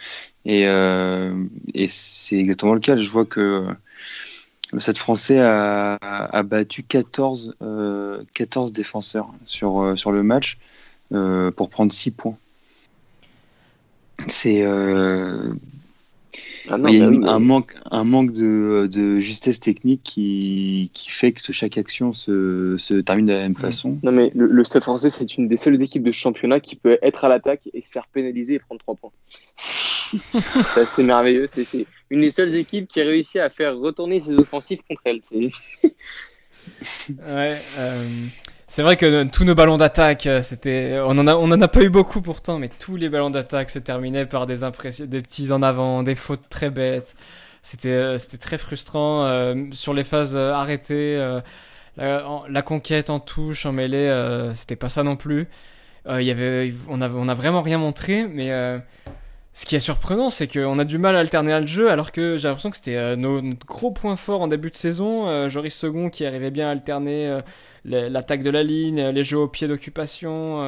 Et, 0.44 0.66
euh, 0.66 1.44
et 1.74 1.86
c'est 1.86 2.36
exactement 2.36 2.74
le 2.74 2.80
cas. 2.80 2.96
Je 2.96 3.08
vois 3.08 3.24
que 3.24 3.66
le 4.72 4.80
Stade 4.80 4.98
français 4.98 5.40
a, 5.40 6.42
battu 6.44 6.82
14, 6.82 7.56
14 8.34 8.70
euh, 8.70 8.74
défenseurs 8.74 9.30
sur, 9.46 9.92
sur 9.96 10.10
le 10.10 10.22
match 10.22 10.58
pour 11.10 11.70
prendre 11.70 11.92
6 11.92 12.10
points. 12.10 12.36
C'est 14.26 14.64
ah 16.70 16.76
il 16.88 16.98
y 16.98 17.02
a 17.02 17.10
bah 17.10 17.32
un, 17.32 17.38
manque, 17.38 17.74
un 17.90 18.04
manque 18.04 18.32
de, 18.32 18.88
de, 18.90 19.18
justesse 19.18 19.60
technique 19.60 20.02
qui, 20.02 20.90
qui 20.94 21.10
fait 21.10 21.32
que 21.32 21.52
chaque 21.52 21.76
action 21.76 22.12
se, 22.12 22.76
se 22.78 22.94
termine 22.94 23.26
de 23.26 23.32
la 23.32 23.40
même 23.40 23.56
façon. 23.56 23.98
Non, 24.02 24.12
mais 24.12 24.30
le, 24.34 24.64
Stade 24.64 24.82
français, 24.82 25.10
c'est 25.10 25.36
une 25.36 25.48
des 25.48 25.56
seules 25.56 25.80
équipes 25.82 26.02
de 26.02 26.12
championnat 26.12 26.60
qui 26.60 26.76
peut 26.76 26.98
être 27.02 27.24
à 27.24 27.28
l'attaque 27.28 27.68
et 27.72 27.82
se 27.82 27.90
faire 27.90 28.06
pénaliser 28.06 28.54
et 28.54 28.58
prendre 28.58 28.80
3 28.80 28.94
points. 28.94 29.10
c'est 30.74 30.80
assez 30.80 31.02
merveilleux. 31.02 31.46
C'est 31.46 31.86
une 32.10 32.20
des 32.20 32.30
seules 32.30 32.54
équipes 32.54 32.88
qui 32.88 33.00
a 33.00 33.04
réussi 33.04 33.38
à 33.38 33.50
faire 33.50 33.76
retourner 33.76 34.20
ses 34.20 34.38
offensives 34.38 34.80
contre 34.88 35.02
elle. 35.04 35.20
ouais. 35.82 37.56
Euh... 37.78 38.08
C'est 38.74 38.82
vrai 38.82 38.96
que 38.96 39.22
tous 39.22 39.44
nos 39.44 39.54
ballons 39.54 39.76
d'attaque, 39.76 40.26
euh, 40.26 40.42
c'était, 40.42 40.98
on 41.04 41.16
en 41.16 41.28
a, 41.28 41.64
a 41.64 41.68
pas 41.68 41.82
eu 41.82 41.90
beaucoup 41.90 42.20
pourtant, 42.20 42.58
mais 42.58 42.68
tous 42.68 42.96
les 42.96 43.08
ballons 43.08 43.30
d'attaque 43.30 43.70
se 43.70 43.78
terminaient 43.78 44.26
par 44.26 44.46
des 44.48 44.64
des 45.06 45.22
petits 45.22 45.52
en 45.52 45.62
avant, 45.62 46.02
des 46.02 46.16
fautes 46.16 46.48
très 46.50 46.70
bêtes. 46.70 47.14
C'était, 47.62 47.92
euh, 47.92 48.18
très 48.40 48.58
frustrant 48.58 49.26
euh, 49.26 49.54
sur 49.70 49.94
les 49.94 50.02
phases 50.02 50.36
arrêtées. 50.36 51.16
la, 51.98 52.62
conquête 52.62 53.10
en 53.10 53.20
touche, 53.20 53.64
en 53.64 53.70
mêlée, 53.70 54.10
c'était 54.54 54.74
pas 54.74 54.88
ça 54.88 55.04
non 55.04 55.14
plus. 55.14 55.46
Y 56.08 56.32
avait, 56.32 56.74
on 56.88 57.00
a, 57.00 57.08
on 57.08 57.28
a 57.28 57.34
vraiment 57.34 57.62
rien 57.62 57.78
montré, 57.78 58.26
mais 58.26 58.50
ce 59.56 59.66
qui 59.66 59.76
est 59.76 59.80
surprenant, 59.80 60.30
c'est 60.30 60.48
qu'on 60.48 60.80
a 60.80 60.84
du 60.84 60.98
mal 60.98 61.14
à 61.14 61.20
alterner 61.20 61.58
le 61.60 61.66
jeu, 61.66 61.88
alors 61.88 62.10
que 62.10 62.36
j'ai 62.36 62.48
l'impression 62.48 62.70
que 62.70 62.76
c'était 62.76 62.96
euh, 62.96 63.14
nos, 63.14 63.40
notre 63.40 63.64
gros 63.64 63.92
point 63.92 64.16
fort 64.16 64.40
en 64.40 64.48
début 64.48 64.70
de 64.70 64.76
saison. 64.76 65.28
Euh, 65.28 65.48
Joris 65.48 65.74
Second 65.74 66.10
qui 66.10 66.26
arrivait 66.26 66.50
bien 66.50 66.66
à 66.66 66.72
alterner 66.72 67.28
euh, 67.28 67.40
l'attaque 67.84 68.42
de 68.42 68.50
la 68.50 68.64
ligne, 68.64 69.00
les 69.00 69.22
jeux 69.22 69.38
au 69.38 69.46
pied 69.46 69.68
d'occupation. 69.68 70.60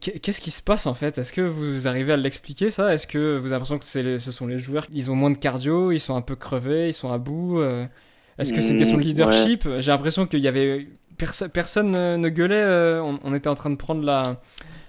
Qu'est-ce 0.00 0.40
qui 0.40 0.52
se 0.52 0.62
passe 0.62 0.86
en 0.86 0.94
fait? 0.94 1.18
Est-ce 1.18 1.32
que 1.32 1.40
vous 1.40 1.88
arrivez 1.88 2.12
à 2.12 2.16
l'expliquer 2.16 2.70
ça? 2.70 2.94
Est-ce 2.94 3.08
que 3.08 3.36
vous 3.38 3.46
avez 3.46 3.54
l'impression 3.54 3.78
que 3.78 4.18
ce 4.18 4.30
sont 4.30 4.46
les 4.46 4.60
joueurs 4.60 4.86
Ils 4.92 5.10
ont 5.10 5.16
moins 5.16 5.30
de 5.30 5.38
cardio, 5.38 5.90
ils 5.90 5.98
sont 5.98 6.14
un 6.14 6.20
peu 6.20 6.36
crevés, 6.36 6.88
ils 6.88 6.94
sont 6.94 7.10
à 7.10 7.18
bout 7.18 7.60
Est-ce 8.38 8.52
que 8.52 8.60
c'est 8.60 8.72
une 8.72 8.78
question 8.78 8.98
de 8.98 9.02
leadership? 9.02 9.68
J'ai 9.78 9.90
l'impression 9.90 10.26
qu'il 10.26 10.40
y 10.40 10.48
avait 10.48 10.86
personne 11.52 11.90
ne 11.90 12.28
gueulait. 12.28 13.00
On, 13.00 13.34
était 13.34 13.48
en 13.48 13.56
train 13.56 13.70
de 13.70 13.76
prendre 13.76 14.04
la, 14.04 14.40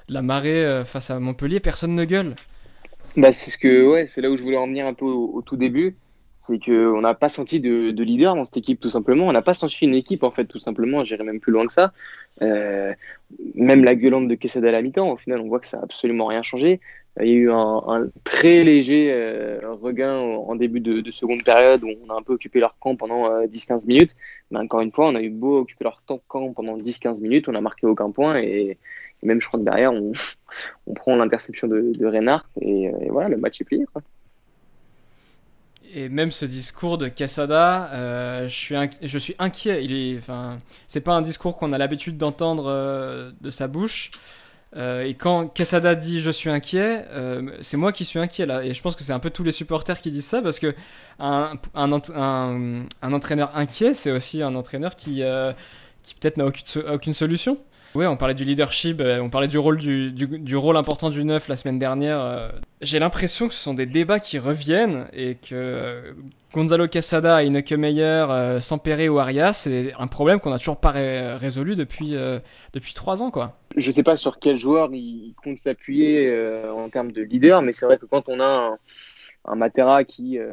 la 0.07 0.21
marée 0.21 0.83
face 0.85 1.09
à 1.09 1.19
Montpellier, 1.19 1.59
personne 1.59 1.95
ne 1.95 2.05
gueule. 2.05 2.35
Bah, 3.17 3.33
c'est 3.33 3.51
ce 3.51 3.57
que 3.57 3.87
ouais, 3.87 4.07
c'est 4.07 4.21
là 4.21 4.29
où 4.29 4.37
je 4.37 4.43
voulais 4.43 4.57
en 4.57 4.67
venir 4.67 4.85
un 4.85 4.93
peu 4.93 5.05
au, 5.05 5.41
tout 5.41 5.57
début. 5.57 5.95
C'est 6.37 6.59
qu'on 6.59 7.01
n'a 7.01 7.13
pas 7.13 7.29
senti 7.29 7.59
de, 7.59 7.91
de, 7.91 8.03
leader 8.03 8.35
dans 8.35 8.45
cette 8.45 8.57
équipe, 8.57 8.79
tout 8.79 8.89
simplement. 8.89 9.27
On 9.27 9.31
n'a 9.31 9.41
pas 9.41 9.53
senti 9.53 9.85
une 9.85 9.93
équipe, 9.93 10.23
en 10.23 10.31
fait, 10.31 10.45
tout 10.45 10.59
simplement. 10.59 11.03
J'irai 11.03 11.23
même 11.23 11.39
plus 11.39 11.51
loin 11.51 11.67
que 11.67 11.73
ça. 11.73 11.91
Euh, 12.41 12.93
même 13.55 13.83
la 13.83 13.95
gueulante 13.95 14.27
de 14.27 14.35
Quesada 14.35 14.69
à 14.69 14.71
la 14.71 14.81
mi-temps, 14.81 15.11
au 15.11 15.17
final, 15.17 15.41
on 15.41 15.47
voit 15.47 15.59
que 15.59 15.67
ça 15.67 15.77
n'a 15.77 15.83
absolument 15.83 16.25
rien 16.25 16.41
changé. 16.41 16.79
Il 17.19 17.27
y 17.27 17.31
a 17.31 17.33
eu 17.33 17.51
un, 17.51 18.07
très 18.23 18.63
léger 18.63 19.11
euh, 19.11 19.59
regain 19.81 20.15
en 20.17 20.55
début 20.55 20.79
de, 20.79 21.01
de, 21.01 21.11
seconde 21.11 21.43
période 21.43 21.83
où 21.83 21.89
on 22.07 22.13
a 22.13 22.17
un 22.17 22.21
peu 22.21 22.33
occupé 22.33 22.59
leur 22.59 22.77
camp 22.79 22.95
pendant 22.95 23.43
10-15 23.45 23.73
euh, 23.73 23.87
minutes. 23.87 24.15
Mais 24.51 24.59
encore 24.59 24.81
une 24.81 24.91
fois, 24.91 25.09
on 25.09 25.15
a 25.15 25.21
eu 25.21 25.29
beau 25.29 25.59
occuper 25.59 25.83
leur 25.83 26.01
camp 26.05 26.53
pendant 26.53 26.77
10-15 26.77 27.19
minutes, 27.19 27.49
on 27.49 27.51
n'a 27.51 27.61
marqué 27.61 27.87
aucun 27.87 28.11
point 28.11 28.37
et, 28.37 28.77
même 29.23 29.41
je 29.41 29.47
crois 29.47 29.59
que 29.59 29.65
derrière, 29.65 29.91
on, 30.87 30.93
prend 30.93 31.15
l'interception 31.15 31.67
de, 31.67 31.91
de 31.97 32.05
Reinhardt 32.05 32.45
et, 32.61 32.91
voilà, 33.09 33.29
le 33.29 33.37
match 33.37 33.61
est 33.61 33.65
plié. 33.65 33.85
Et 35.91 36.07
même 36.07 36.29
ce 36.29 36.45
discours 36.45 36.99
de 36.99 37.07
Quesada, 37.07 37.91
euh, 37.93 38.47
je, 38.47 38.53
suis 38.53 38.75
je 39.01 39.17
suis 39.17 39.35
inquiet. 39.39 39.83
Il 39.83 39.93
est, 39.93 40.17
enfin, 40.19 40.57
c'est 40.87 41.01
pas 41.01 41.13
un 41.13 41.21
discours 41.21 41.57
qu'on 41.57 41.73
a 41.73 41.79
l'habitude 41.79 42.17
d'entendre 42.17 42.65
euh, 42.67 43.31
de 43.41 43.49
sa 43.49 43.67
bouche. 43.67 44.11
Euh, 44.75 45.03
et 45.03 45.15
quand 45.15 45.47
Quesada 45.47 45.95
dit 45.95 46.21
je 46.21 46.29
suis 46.29 46.49
inquiet, 46.49 47.05
euh, 47.09 47.57
c'est 47.61 47.77
moi 47.77 47.91
qui 47.91 48.05
suis 48.05 48.19
inquiet 48.19 48.45
là. 48.45 48.63
Et 48.63 48.73
je 48.73 48.81
pense 48.81 48.95
que 48.95 49.03
c'est 49.03 49.13
un 49.13 49.19
peu 49.19 49.31
tous 49.31 49.43
les 49.43 49.51
supporters 49.51 49.99
qui 49.99 50.11
disent 50.11 50.27
ça 50.27 50.41
parce 50.41 50.59
que 50.59 50.75
un, 51.19 51.53
un, 51.73 51.91
entraîneur 51.91 53.55
inquiet, 53.55 53.93
c'est 53.93 54.11
aussi 54.11 54.43
un 54.43 54.53
entraîneur 54.55 54.95
qui, 54.95 55.23
euh, 55.23 55.53
qui 56.03 56.13
peut-être 56.15 56.37
n'a 56.37 56.45
aucune, 56.45 56.83
aucune 56.87 57.13
solution. 57.13 57.57
Oui, 57.95 58.05
on 58.05 58.17
parlait 58.17 58.35
du 58.35 58.43
leadership, 58.43 59.01
euh, 59.01 59.19
on 59.19 59.29
parlait 59.29 59.47
du 59.47 59.57
rôle, 59.57 59.77
du, 59.77 60.11
du, 60.11 60.55
rôle 60.55 60.77
important 60.77 61.09
du 61.09 61.23
neuf 61.23 61.47
la 61.47 61.55
semaine 61.55 61.79
dernière. 61.79 62.19
Euh. 62.19 62.49
J'ai 62.81 62.99
l'impression 62.99 63.47
que 63.47 63.53
ce 63.53 63.61
sont 63.61 63.73
des 63.73 63.87
débats 63.87 64.19
qui 64.19 64.37
reviennent 64.37 65.07
et 65.11 65.35
que 65.35 66.13
Gonzalo 66.53 66.87
Casada, 66.87 67.43
Ineke 67.43 67.71
Meyer, 67.71 68.03
euh, 68.03 68.59
Sampere 68.59 69.11
ou 69.11 69.17
Arias, 69.17 69.53
c'est 69.53 69.93
un 69.97 70.05
problème 70.05 70.39
qu'on 70.39 70.51
n'a 70.51 70.59
toujours 70.59 70.79
pas 70.79 70.91
résolu 70.91 71.75
depuis, 71.75 72.15
depuis 72.73 72.93
trois 72.93 73.23
ans. 73.23 73.31
Quoi. 73.31 73.57
Je 73.75 73.89
ne 73.89 73.95
sais 73.95 74.03
pas 74.03 74.15
sur 74.15 74.37
quel 74.39 74.59
joueur 74.59 74.89
il 74.93 75.33
compte 75.43 75.57
s'appuyer 75.57 76.31
en 76.75 76.89
termes 76.89 77.11
de 77.11 77.23
leader, 77.23 77.63
mais 77.63 77.71
c'est 77.71 77.87
vrai 77.87 77.97
que 77.97 78.05
quand 78.05 78.23
on 78.27 78.39
a 78.39 78.57
un 78.57 78.77
un 79.45 79.55
Matera 79.55 80.03
qui 80.03 80.37
euh, 80.37 80.51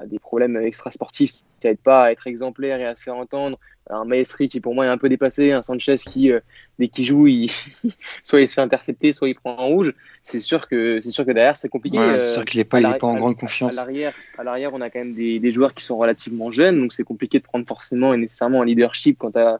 a 0.00 0.06
des 0.06 0.18
problèmes 0.18 0.56
extrasportifs, 0.56 1.32
ça 1.32 1.68
n'aide 1.68 1.78
pas 1.78 2.04
à 2.04 2.12
être 2.12 2.26
exemplaire 2.26 2.80
et 2.80 2.86
à 2.86 2.94
se 2.94 3.02
faire 3.02 3.16
entendre. 3.16 3.58
Un 3.90 4.04
Maestri 4.04 4.50
qui 4.50 4.60
pour 4.60 4.74
moi 4.74 4.84
est 4.84 4.90
un 4.90 4.98
peu 4.98 5.08
dépassé, 5.08 5.52
un 5.52 5.62
Sanchez 5.62 5.96
qui 5.96 6.30
euh, 6.30 6.40
dès 6.78 6.88
qu'il 6.88 7.04
joue, 7.04 7.26
il... 7.26 7.50
soit 8.22 8.40
il 8.42 8.48
se 8.48 8.54
fait 8.54 8.60
intercepter, 8.60 9.12
soit 9.12 9.28
il 9.28 9.34
prend 9.34 9.58
un 9.58 9.64
rouge. 9.64 9.94
C'est 10.22 10.40
sûr 10.40 10.68
que 10.68 11.00
c'est 11.00 11.10
sûr 11.10 11.24
que 11.24 11.32
derrière 11.32 11.56
c'est 11.56 11.70
compliqué. 11.70 11.98
c'est 11.98 12.34
sûr 12.34 12.44
qu'il 12.44 12.60
n'est 12.60 12.64
pas, 12.64 12.80
pas 12.80 13.06
en 13.06 13.16
grande 13.16 13.36
confiance. 13.36 13.78
À 13.78 13.82
l'arrière, 13.82 14.12
à 14.36 14.44
l'arrière, 14.44 14.74
on 14.74 14.80
a 14.82 14.90
quand 14.90 14.98
même 14.98 15.14
des, 15.14 15.38
des, 15.38 15.52
joueurs 15.52 15.72
qui 15.72 15.82
sont 15.82 15.96
relativement 15.96 16.50
jeunes, 16.50 16.78
donc 16.80 16.92
c'est 16.92 17.04
compliqué 17.04 17.38
de 17.38 17.44
prendre 17.44 17.66
forcément 17.66 18.12
et 18.12 18.18
nécessairement 18.18 18.60
un 18.62 18.66
leadership 18.66 19.16
quand 19.18 19.36
as 19.36 19.58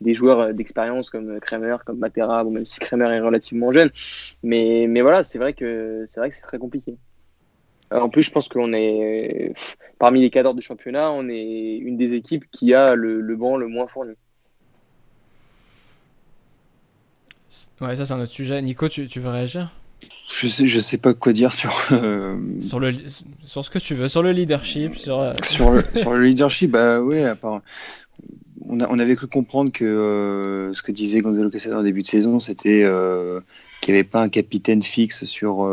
des 0.00 0.14
joueurs 0.14 0.52
d'expérience 0.52 1.10
comme 1.10 1.40
Kramer, 1.40 1.76
comme 1.84 1.98
Matera, 1.98 2.44
ou 2.44 2.50
même 2.50 2.66
si 2.66 2.78
Kramer 2.80 3.06
est 3.06 3.20
relativement 3.20 3.72
jeune. 3.72 3.90
Mais, 4.42 4.86
mais 4.88 5.00
voilà, 5.00 5.24
c'est 5.24 5.38
vrai 5.38 5.52
que 5.54 6.04
c'est 6.06 6.20
vrai 6.20 6.30
que 6.30 6.36
c'est 6.36 6.42
très 6.42 6.58
compliqué. 6.58 6.96
Euh, 7.92 8.00
en 8.00 8.08
plus, 8.08 8.22
je 8.22 8.30
pense 8.30 8.48
qu'on 8.48 8.72
est 8.72 9.52
parmi 9.98 10.20
les 10.20 10.30
cadres 10.30 10.54
du 10.54 10.62
championnat, 10.62 11.10
on 11.10 11.28
est 11.28 11.76
une 11.76 11.96
des 11.96 12.14
équipes 12.14 12.44
qui 12.50 12.74
a 12.74 12.94
le, 12.94 13.36
banc 13.36 13.56
le 13.56 13.68
moins 13.68 13.86
fourni. 13.86 14.14
Ouais, 17.80 17.94
ça 17.94 18.06
c'est 18.06 18.12
un 18.12 18.20
autre 18.20 18.32
sujet. 18.32 18.60
Nico, 18.62 18.88
tu, 18.88 19.06
veux 19.20 19.30
réagir? 19.30 19.72
Je 20.30 20.48
sais, 20.48 20.66
je 20.66 20.80
sais 20.80 20.98
pas 20.98 21.14
quoi 21.14 21.32
dire 21.32 21.52
sur 21.52 21.72
euh, 21.92 22.36
sur 22.60 22.80
le 22.80 22.92
sur 23.44 23.64
ce 23.64 23.70
que 23.70 23.78
tu 23.78 23.94
veux, 23.94 24.08
sur 24.08 24.22
le 24.22 24.32
leadership, 24.32 24.96
sur 24.96 25.20
euh, 25.20 25.32
sur, 25.42 25.70
le, 25.70 25.82
sur 25.94 26.12
le 26.12 26.24
leadership. 26.24 26.70
Bah 26.70 27.00
ouais, 27.00 27.24
on, 27.42 28.80
a, 28.80 28.88
on 28.88 28.98
avait 28.98 29.14
cru 29.14 29.28
comprendre 29.28 29.70
que 29.72 30.70
ce 30.74 30.82
que 30.82 30.90
disait 30.90 31.20
Gonzalo 31.20 31.50
Quesada 31.50 31.78
en 31.78 31.82
début 31.82 32.02
de 32.02 32.06
saison, 32.06 32.40
c'était 32.40 32.84
qu'il 33.80 33.94
n'y 33.94 34.00
avait 34.00 34.08
pas 34.08 34.22
un 34.22 34.28
capitaine 34.28 34.82
fixe 34.82 35.24
sur 35.26 35.64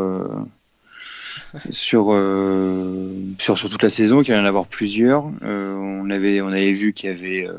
sur, 1.70 2.12
euh, 2.12 3.12
sur, 3.38 3.58
sur 3.58 3.68
toute 3.68 3.82
la 3.82 3.90
saison, 3.90 4.22
qu'il 4.22 4.34
y 4.34 4.38
en 4.38 4.44
avoir 4.44 4.66
plusieurs. 4.66 5.30
Euh, 5.42 5.74
on, 5.74 6.10
avait, 6.10 6.40
on 6.40 6.48
avait 6.48 6.72
vu 6.72 6.92
qu'il 6.92 7.10
y 7.10 7.12
avait, 7.12 7.46
euh, 7.46 7.54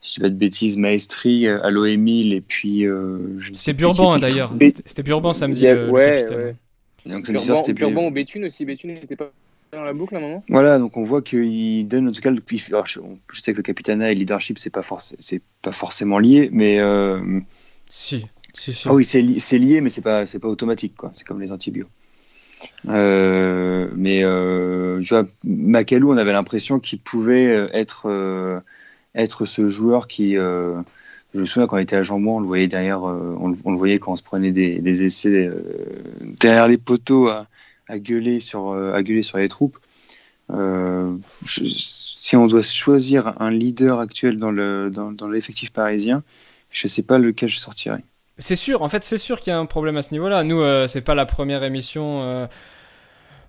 si 0.00 0.14
je 0.14 0.14
dis 0.14 0.20
pas 0.20 0.28
de 0.30 0.34
bêtises, 0.34 0.76
Maestri, 0.76 1.48
Allo 1.48 1.84
Emile 1.84 2.32
et 2.32 2.40
puis. 2.40 2.84
C'était 3.54 3.72
Burban 3.72 4.18
d'ailleurs. 4.18 4.52
C'était 4.84 5.02
Burban 5.02 5.32
samedi. 5.32 5.64
ouais, 5.66 5.88
ouais. 5.90 6.56
Donc, 7.06 7.30
Burban, 7.30 7.62
Burban 7.72 8.06
ou 8.06 8.10
Béthune 8.10 8.44
aussi. 8.44 8.64
Béthune 8.64 8.94
n'était 8.94 9.16
pas 9.16 9.30
dans 9.72 9.84
la 9.84 9.92
boucle 9.92 10.14
à 10.14 10.18
un 10.18 10.20
moment 10.20 10.44
Voilà, 10.48 10.78
donc 10.78 10.96
on 10.96 11.04
voit 11.04 11.22
qu'il 11.22 11.86
donne 11.88 12.08
en 12.08 12.12
tout 12.12 12.20
cas. 12.20 12.30
Le, 12.30 12.42
alors, 12.68 12.86
je, 12.86 13.00
sais 13.32 13.52
que 13.52 13.58
le 13.58 13.62
capitana 13.62 14.10
et 14.10 14.14
le 14.14 14.20
leadership, 14.20 14.58
c'est 14.58 14.70
pas, 14.70 14.82
c'est 15.18 15.42
pas 15.62 15.72
forcément 15.72 16.18
lié, 16.18 16.50
mais. 16.52 16.80
Si. 17.88 18.26
Si, 18.54 18.74
si. 18.74 18.88
Ah 18.88 18.94
oui, 18.94 19.04
c'est 19.04 19.22
lié, 19.58 19.80
mais 19.80 19.88
c'est 19.88 20.02
pas, 20.02 20.24
pas 20.24 20.48
automatique, 20.48 20.96
quoi. 20.96 21.10
C'est 21.14 21.26
comme 21.26 21.40
les 21.40 21.52
antibiotiques. 21.52 21.92
Euh, 22.88 23.88
mais 23.96 24.24
euh, 24.24 25.02
vois, 25.08 25.24
Macalou, 25.44 26.12
on 26.12 26.16
avait 26.16 26.32
l'impression 26.32 26.80
qu'il 26.80 27.00
pouvait 27.00 27.46
euh, 27.46 27.68
être, 27.72 28.62
être 29.14 29.46
ce 29.46 29.66
joueur 29.66 30.08
qui. 30.08 30.34
je 30.34 30.82
me 31.34 31.44
souviens 31.44 31.66
quand 31.66 31.76
on 31.76 31.80
était 31.80 31.96
à 31.96 32.02
Jambon, 32.02 32.36
on 32.36 32.40
le 32.40 32.46
voyait 32.46 32.68
derrière, 32.68 33.02
on, 33.02 33.48
le 33.48 33.76
voyait 33.76 33.98
quand 33.98 34.12
on 34.12 34.16
se 34.16 34.22
prenait 34.22 34.52
des, 34.52 35.02
essais 35.02 35.50
derrière 36.40 36.68
les 36.68 36.78
poteaux 36.78 37.28
à, 37.28 37.46
gueuler 37.98 38.40
sur, 38.40 38.72
à 38.72 39.02
gueuler 39.02 39.22
sur 39.22 39.38
les 39.38 39.48
troupes. 39.48 39.78
si 41.24 42.36
on 42.36 42.46
doit 42.46 42.62
choisir 42.62 43.40
un 43.40 43.50
leader 43.50 44.00
actuel 44.00 44.38
dans 44.38 44.50
le 44.50 44.90
dans, 44.90 45.12
dans 45.12 45.28
l'effectif 45.28 45.70
parisien, 45.70 46.22
je 46.70 46.88
sais 46.88 47.02
pas 47.02 47.18
lequel 47.18 47.48
je 47.48 47.58
sortirais. 47.58 48.04
C'est 48.38 48.56
sûr, 48.56 48.82
en 48.82 48.88
fait, 48.88 49.02
c'est 49.02 49.18
sûr 49.18 49.40
qu'il 49.40 49.52
y 49.52 49.54
a 49.54 49.58
un 49.58 49.66
problème 49.66 49.96
à 49.96 50.02
ce 50.02 50.12
niveau-là. 50.12 50.44
Nous, 50.44 50.60
euh, 50.60 50.86
c'est 50.86 51.00
pas 51.00 51.16
la 51.16 51.26
première 51.26 51.64
émission 51.64 52.22
euh, 52.22 52.46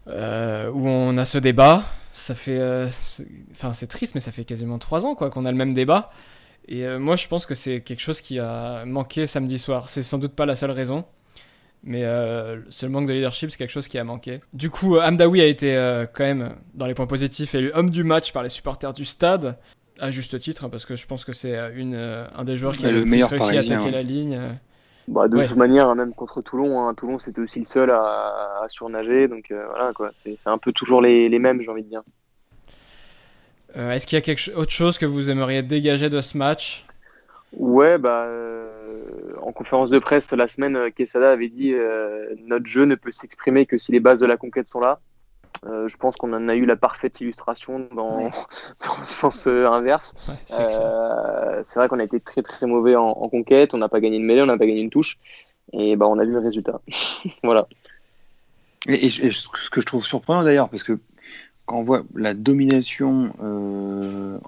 euh, 0.08 0.72
où 0.72 0.88
on 0.88 1.15
a 1.17 1.25
ce 1.25 1.38
débat. 1.38 1.84
Ça 2.12 2.34
fait, 2.34 2.60
enfin, 3.51 3.72
c'est 3.72 3.88
triste, 3.88 4.15
mais 4.15 4.19
ça 4.19 4.31
fait 4.31 4.43
quasiment 4.43 4.79
trois 4.79 5.05
ans 5.05 5.15
quoi 5.15 5.29
qu'on 5.29 5.46
a 5.46 5.51
le 5.51 5.58
même 5.58 5.74
débat. 5.74 6.12
Et 6.67 6.86
moi, 6.98 7.15
je 7.15 7.27
pense 7.27 7.46
que 7.46 7.55
c'est 7.55 7.81
quelque 7.81 8.01
chose 8.01 8.19
qui 8.19 8.39
a 8.39 8.84
manqué 8.86 9.25
samedi 9.25 9.58
soir. 9.58 9.88
C'est 9.89 10.03
sans 10.03 10.17
doute 10.17 10.34
pas 10.34 10.46
la 10.46 10.55
seule 10.55 10.72
raison, 10.72 11.05
mais 11.84 12.01
ce 12.69 12.86
manque 12.88 13.08
de 13.08 13.13
leadership, 13.13 13.51
c'est 13.51 13.58
quelque 13.58 13.72
chose 13.72 13.88
qui 13.88 13.98
a 13.98 14.03
manqué. 14.03 14.41
Du 14.53 14.69
coup, 14.69 15.00
Amdawi 15.00 15.39
a 15.39 15.46
été 15.46 15.74
quand 16.13 16.25
même 16.25 16.55
dans 16.74 16.88
les 16.88 16.93
points 16.93 17.08
positifs 17.08 17.55
élu 17.55 17.72
homme 17.74 17.89
du 17.89 18.03
match 18.03 18.34
par 18.34 18.43
les 18.43 18.50
supporters 18.50 18.91
du 18.91 19.05
stade 19.05 19.58
à 19.98 20.12
juste 20.12 20.38
titre, 20.39 20.65
hein, 20.65 20.69
parce 20.69 20.86
que 20.86 20.96
je 20.96 21.08
pense 21.08 21.24
que 21.24 21.31
c'est 21.31 21.58
une, 21.75 21.96
un 21.96 22.43
des 22.43 22.58
joueurs 22.58 22.75
qui 22.75 22.86
a 22.86 22.91
le, 22.91 23.05
meilleur 23.05 23.29
réussi 23.29 23.55
à 23.55 23.60
attaquer 23.62 23.91
la 23.91 24.01
ligne. 24.01 24.39
Bah, 25.09 25.27
de 25.27 25.43
toute 25.43 25.55
manière, 25.55 25.95
même 25.95 26.13
contre 26.13 26.39
Toulon, 26.43 26.87
hein, 26.87 26.93
Toulon 26.93 27.17
c'était 27.17 27.41
aussi 27.41 27.57
le 27.57 27.65
seul 27.65 27.89
à, 27.89 28.63
surnager, 28.67 29.27
donc 29.27 29.49
euh, 29.49 29.65
voilà 29.67 29.91
quoi. 29.91 30.11
C'est 30.23 30.47
un 30.47 30.59
peu 30.59 30.71
toujours 30.71 31.01
les, 31.01 31.29
les 31.29 31.39
mêmes, 31.39 31.59
j'ai 31.63 31.69
envie 31.69 31.81
de 31.81 31.89
dire. 31.89 32.03
Euh, 33.75 33.91
est-ce 33.91 34.05
qu'il 34.05 34.17
y 34.17 34.19
a 34.19 34.21
quelque 34.21 34.55
autre 34.55 34.71
chose 34.71 34.99
que 34.99 35.07
vous 35.07 35.31
aimeriez 35.31 35.63
dégager 35.63 36.09
de 36.09 36.21
ce 36.21 36.37
match? 36.37 36.85
Ouais, 37.53 37.97
bah 37.97 38.25
euh, 38.25 39.33
en 39.41 39.51
conférence 39.51 39.89
de 39.89 39.97
presse 39.97 40.31
la 40.31 40.47
semaine, 40.47 40.91
Quesada 40.91 41.31
avait 41.31 41.49
dit 41.49 41.73
notre 42.45 42.67
jeu 42.67 42.85
ne 42.85 42.93
peut 42.93 43.11
s'exprimer 43.11 43.65
que 43.65 43.79
si 43.79 43.91
les 43.91 43.99
bases 43.99 44.19
de 44.19 44.27
la 44.27 44.37
conquête 44.37 44.67
sont 44.67 44.79
là. 44.79 44.99
Euh, 45.65 45.87
je 45.87 45.97
pense 45.97 46.15
qu'on 46.15 46.31
en 46.33 46.47
a 46.47 46.55
eu 46.55 46.65
la 46.65 46.75
parfaite 46.75 47.19
illustration 47.19 47.87
dans, 47.93 48.19
dans 48.19 48.97
le 48.99 49.05
sens 49.05 49.45
euh, 49.47 49.67
inverse. 49.67 50.15
Euh, 50.57 51.61
c'est 51.63 51.79
vrai 51.79 51.89
qu'on 51.89 51.99
a 51.99 52.03
été 52.03 52.19
très 52.19 52.41
très 52.41 52.65
mauvais 52.65 52.95
en, 52.95 53.13
conquête, 53.29 53.73
on 53.73 53.77
n'a 53.77 53.89
pas 53.89 53.99
gagné 53.99 54.17
une 54.17 54.25
mêlée, 54.25 54.41
on 54.41 54.47
n'a 54.47 54.57
pas 54.57 54.65
gagné 54.65 54.81
une 54.81 54.89
touche, 54.89 55.17
et 55.73 55.95
bah, 55.95 56.07
on 56.07 56.17
a 56.17 56.23
vu 56.23 56.31
le 56.31 56.39
résultat. 56.39 56.79
voilà. 57.43 57.67
Et, 58.87 59.09
ce 59.09 59.69
que 59.69 59.81
je 59.81 59.85
trouve 59.85 60.05
surprenant 60.05 60.43
d'ailleurs, 60.43 60.69
parce 60.69 60.83
que 60.83 60.97
quand 61.65 61.79
on 61.79 61.83
voit 61.83 62.03
la 62.15 62.33
domination 62.33 63.33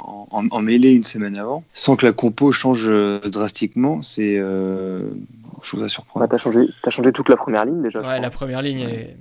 en, 0.02 0.62
mêlée 0.62 0.94
une 0.94 1.04
semaine 1.04 1.36
avant, 1.38 1.64
sans 1.74 1.98
que 1.98 2.06
la 2.06 2.14
compo 2.14 2.52
change 2.52 2.90
drastiquement, 3.30 4.02
c'est 4.02 4.38
je 4.38 5.68
trouve 5.68 5.82
ça 5.82 5.90
surprenant. 5.90 6.26
Bah, 6.26 6.30
t'as 6.30 6.38
changé, 6.38 6.70
as 6.84 6.90
changé 6.90 7.12
toute 7.12 7.28
la 7.28 7.36
première 7.36 7.66
ligne 7.66 7.84
déjà. 7.84 8.00
Ouais, 8.00 8.20
la 8.20 8.30
première 8.30 8.62
ligne 8.62 8.80
est 8.80 9.18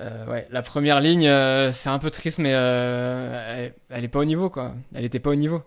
euh, 0.00 0.26
ouais, 0.26 0.46
la 0.50 0.62
première 0.62 1.00
ligne, 1.00 1.26
euh, 1.26 1.72
c'est 1.72 1.90
un 1.90 1.98
peu 1.98 2.10
triste, 2.10 2.38
mais 2.38 2.52
euh, 2.54 3.68
elle, 3.90 4.04
est 4.04 4.08
pas 4.08 4.20
au 4.20 4.24
niveau, 4.24 4.48
quoi. 4.48 4.74
Elle 4.94 5.04
était 5.04 5.18
pas 5.18 5.30
au 5.30 5.34
niveau. 5.34 5.62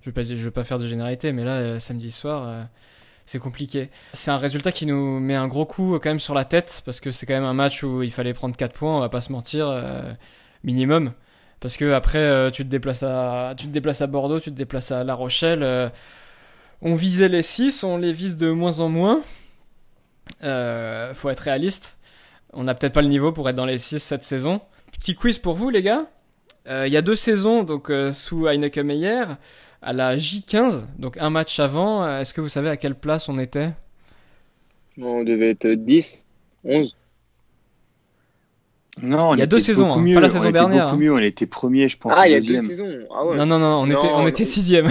Je 0.00 0.10
veux 0.10 0.14
pas, 0.14 0.22
veux 0.22 0.50
pas 0.50 0.64
faire 0.64 0.78
de 0.78 0.86
généralité, 0.86 1.32
mais 1.32 1.44
là, 1.44 1.78
samedi 1.78 2.10
soir, 2.10 2.68
c'est 3.24 3.38
compliqué. 3.38 3.90
C'est 4.12 4.30
un 4.30 4.38
résultat 4.38 4.72
qui 4.72 4.86
nous 4.86 5.20
met 5.20 5.34
un 5.34 5.48
gros 5.48 5.66
coup 5.66 5.98
quand 6.00 6.10
même 6.10 6.20
sur 6.20 6.34
la 6.34 6.44
tête, 6.44 6.82
parce 6.84 7.00
que 7.00 7.10
c'est 7.10 7.26
quand 7.26 7.34
même 7.34 7.44
un 7.44 7.54
match 7.54 7.82
où 7.82 8.02
il 8.02 8.12
fallait 8.12 8.34
prendre 8.34 8.56
4 8.56 8.72
points, 8.72 8.96
on 8.96 9.00
va 9.00 9.08
pas 9.08 9.20
se 9.20 9.32
mentir, 9.32 9.68
minimum. 10.64 11.12
Parce 11.60 11.76
que 11.76 11.92
après, 11.92 12.50
tu 12.52 12.64
te 12.64 12.68
déplaces 12.68 13.02
à, 13.02 13.54
tu 13.56 13.66
te 13.66 13.72
déplaces 13.72 14.00
à 14.00 14.06
Bordeaux, 14.06 14.38
tu 14.38 14.50
te 14.50 14.56
déplaces 14.56 14.92
à 14.92 15.02
La 15.02 15.14
Rochelle. 15.14 15.90
on 16.82 16.94
visait 16.94 17.28
les 17.28 17.42
6, 17.42 17.82
on 17.82 17.98
les 17.98 18.12
vise 18.12 18.36
de 18.36 18.50
moins 18.50 18.80
en 18.80 18.88
moins. 18.88 19.22
faut 20.40 21.30
être 21.30 21.40
réaliste. 21.40 21.98
On 22.56 22.64
n'a 22.64 22.74
peut-être 22.74 22.94
pas 22.94 23.02
le 23.02 23.08
niveau 23.08 23.32
pour 23.32 23.48
être 23.50 23.54
dans 23.54 23.66
les 23.66 23.76
6 23.76 23.98
cette 23.98 24.22
saison. 24.22 24.62
Petit 24.90 25.14
quiz 25.14 25.38
pour 25.38 25.54
vous, 25.54 25.68
les 25.68 25.82
gars. 25.82 26.06
Euh, 26.66 26.86
il 26.86 26.92
y 26.92 26.96
a 26.96 27.02
deux 27.02 27.14
saisons 27.14 27.62
donc 27.62 27.90
euh, 27.90 28.10
sous 28.10 28.48
Heineken 28.48 28.86
Meyer, 28.86 29.24
à 29.82 29.92
la 29.92 30.16
J15, 30.16 30.86
donc 30.98 31.16
un 31.20 31.28
match 31.28 31.60
avant. 31.60 32.02
Euh, 32.02 32.20
est-ce 32.20 32.32
que 32.32 32.40
vous 32.40 32.48
savez 32.48 32.70
à 32.70 32.78
quelle 32.78 32.94
place 32.94 33.28
on 33.28 33.38
était? 33.38 33.72
On 34.98 35.22
devait 35.22 35.50
être 35.50 35.68
10, 35.68 36.26
11. 36.64 36.96
Non, 39.02 39.34
il 39.34 39.40
y 39.40 39.42
a 39.42 39.46
deux 39.46 39.60
saisons, 39.60 39.92
hein, 39.92 40.14
pas 40.14 40.20
la 40.20 40.30
saison 40.30 40.48
on 40.48 40.52
dernière. 40.52 40.84
Beaucoup 40.84 40.96
hein. 40.96 41.00
mieux, 41.00 41.12
on 41.12 41.18
était 41.18 41.46
premier, 41.46 41.88
je 41.88 41.98
pense. 41.98 42.14
Ah, 42.16 42.28
il 42.28 42.32
y 42.32 42.34
a 42.34 42.40
deux 42.40 42.66
saisons. 42.66 42.86
Ah 43.14 43.26
ouais. 43.26 43.36
Non, 43.36 43.44
non, 43.44 43.58
non, 43.58 43.80
on 43.80 43.86
était, 43.86 44.08
on 44.14 44.26
était 44.26 44.44
sixième. 44.46 44.88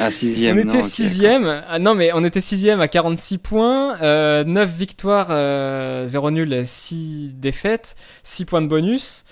ah, 0.00 0.10
sixième. 0.10 0.58
on 0.58 0.68
était 0.68 0.82
sixième. 0.82 1.62
Ah, 1.68 1.78
non, 1.78 1.94
mais 1.94 2.10
on 2.12 2.24
était 2.24 2.40
sixième 2.40 2.80
à 2.80 2.88
46 2.88 3.38
points, 3.38 4.00
euh, 4.02 4.42
9 4.42 4.70
victoires, 4.70 5.28
euh, 5.30 6.06
0 6.06 6.30
nul, 6.32 6.62
6 6.64 7.30
défaites, 7.34 7.94
6 8.24 8.46
points 8.46 8.62
de 8.62 8.66
bonus. 8.66 9.24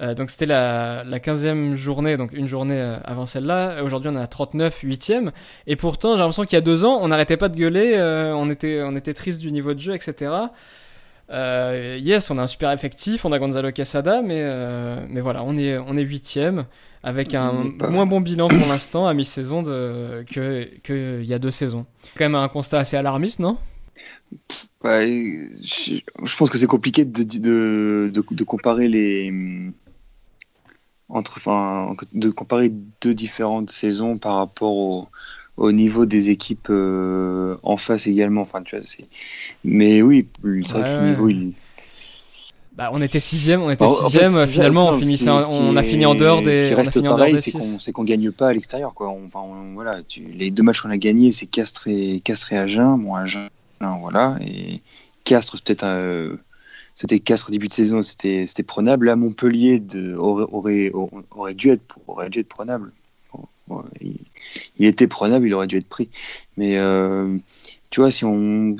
Euh, 0.00 0.14
donc 0.14 0.30
c'était 0.30 0.46
la, 0.46 1.04
la 1.04 1.18
15e 1.18 1.74
journée, 1.74 2.16
donc 2.16 2.32
une 2.32 2.46
journée 2.46 2.80
euh, 2.80 2.98
avant 3.04 3.26
celle-là. 3.26 3.82
Aujourd'hui 3.82 4.10
on 4.12 4.16
est 4.16 4.22
à 4.22 4.26
39, 4.26 4.82
8e. 4.82 5.30
Et 5.66 5.76
pourtant 5.76 6.14
j'ai 6.14 6.20
l'impression 6.20 6.44
qu'il 6.44 6.56
y 6.56 6.58
a 6.58 6.62
deux 6.62 6.84
ans 6.84 6.98
on 7.02 7.08
n'arrêtait 7.08 7.36
pas 7.36 7.48
de 7.48 7.56
gueuler, 7.56 7.94
euh, 7.96 8.32
on, 8.34 8.48
était, 8.48 8.82
on 8.82 8.96
était 8.96 9.12
triste 9.12 9.40
du 9.40 9.52
niveau 9.52 9.74
de 9.74 9.80
jeu, 9.80 9.94
etc. 9.94 10.32
Euh, 11.30 11.96
yes, 12.00 12.30
on 12.30 12.38
a 12.38 12.42
un 12.42 12.46
super 12.46 12.72
effectif, 12.72 13.24
on 13.24 13.32
a 13.32 13.38
Gonzalo 13.38 13.70
Quesada, 13.70 14.20
mais, 14.20 14.40
euh, 14.42 15.04
mais 15.08 15.20
voilà, 15.20 15.44
on 15.44 15.56
est, 15.56 15.78
on 15.78 15.96
est 15.96 16.02
huitième 16.02 16.66
avec 17.02 17.34
un 17.34 17.72
moins 17.88 18.06
bon 18.06 18.20
bilan 18.20 18.48
pour 18.48 18.66
l'instant 18.68 19.06
à 19.06 19.14
mi-saison 19.14 19.62
que 19.62 20.24
qu'il 20.82 21.24
y 21.24 21.32
a 21.32 21.38
deux 21.38 21.50
saisons. 21.50 21.86
Quand 22.16 22.24
même 22.24 22.34
un 22.34 22.48
constat 22.48 22.80
assez 22.80 22.96
alarmiste, 22.96 23.38
non? 23.38 23.58
Je, 24.82 26.36
pense 26.36 26.50
que 26.50 26.58
c'est 26.58 26.66
compliqué 26.66 27.04
de, 27.04 27.22
de, 27.22 28.10
de, 28.12 28.44
comparer 28.44 28.88
les 28.88 29.32
entre, 31.08 31.34
enfin, 31.36 31.94
de 32.12 32.30
comparer 32.30 32.72
deux 33.00 33.14
différentes 33.14 33.70
saisons 33.70 34.18
par 34.18 34.36
rapport 34.36 34.72
au, 34.72 35.08
au 35.60 35.72
niveau 35.72 36.06
des 36.06 36.30
équipes 36.30 36.68
euh, 36.70 37.56
en 37.62 37.76
face 37.76 38.06
également. 38.06 38.40
Enfin, 38.40 38.62
tu 38.62 38.76
vois, 38.76 38.84
mais 39.62 40.02
oui, 40.02 40.26
c'est 40.64 40.72
vrai 40.72 40.84
que 40.84 41.00
le 41.00 41.08
niveau, 41.10 41.28
il, 41.28 41.52
bah, 42.80 42.88
on 42.94 43.02
était 43.02 43.20
sixième, 43.20 43.60
on 43.60 43.68
était 43.68 43.86
sixième. 43.86 44.46
finalement, 44.46 44.88
on, 44.88 44.98
finissait, 44.98 45.28
on 45.28 45.76
a 45.76 45.82
fini 45.82 46.06
en 46.06 46.14
dehors 46.14 46.40
des. 46.40 46.54
Ce 46.54 46.68
qui 46.68 46.74
reste 46.74 47.02
pareil, 47.02 47.36
c'est 47.78 47.92
qu'on 47.92 48.02
ne 48.02 48.08
gagne 48.08 48.30
pas 48.32 48.48
à 48.48 48.52
l'extérieur, 48.54 48.94
quoi. 48.94 49.14
voilà, 49.74 49.98
les 50.16 50.50
deux 50.50 50.62
matchs 50.62 50.80
qu'on 50.80 50.90
a 50.90 50.96
gagnés, 50.96 51.30
c'est 51.30 51.44
Castres 51.44 51.88
et 51.88 52.20
Castres 52.20 52.54
et 52.54 52.58
Agen. 52.58 52.96
Bon, 52.96 53.14
Agen, 53.14 53.48
voilà, 54.00 54.38
et 54.40 54.80
Castres, 55.24 55.58
peut-être. 55.62 55.84
Euh, 55.84 56.36
c'était 56.94 57.20
Castres 57.20 57.50
début 57.50 57.68
de 57.68 57.74
saison, 57.74 58.02
c'était 58.02 58.62
prenable. 58.66 59.06
Là, 59.06 59.16
Montpellier 59.16 59.78
de, 59.78 60.14
aurait, 60.14 60.46
aurait, 60.50 60.92
aurait, 61.30 61.54
dû 61.54 61.70
être, 61.70 61.98
aurait 62.06 62.30
dû 62.30 62.38
être 62.38 62.48
prenable. 62.48 62.92
Il, 64.78 64.86
était 64.86 65.06
prenable, 65.06 65.46
il 65.46 65.54
aurait 65.54 65.66
dû 65.66 65.76
être 65.76 65.88
pris. 65.88 66.08
Mais 66.56 66.78
euh, 66.78 67.36
tu 67.90 68.00
vois, 68.00 68.10
si 68.10 68.24
on, 68.24 68.76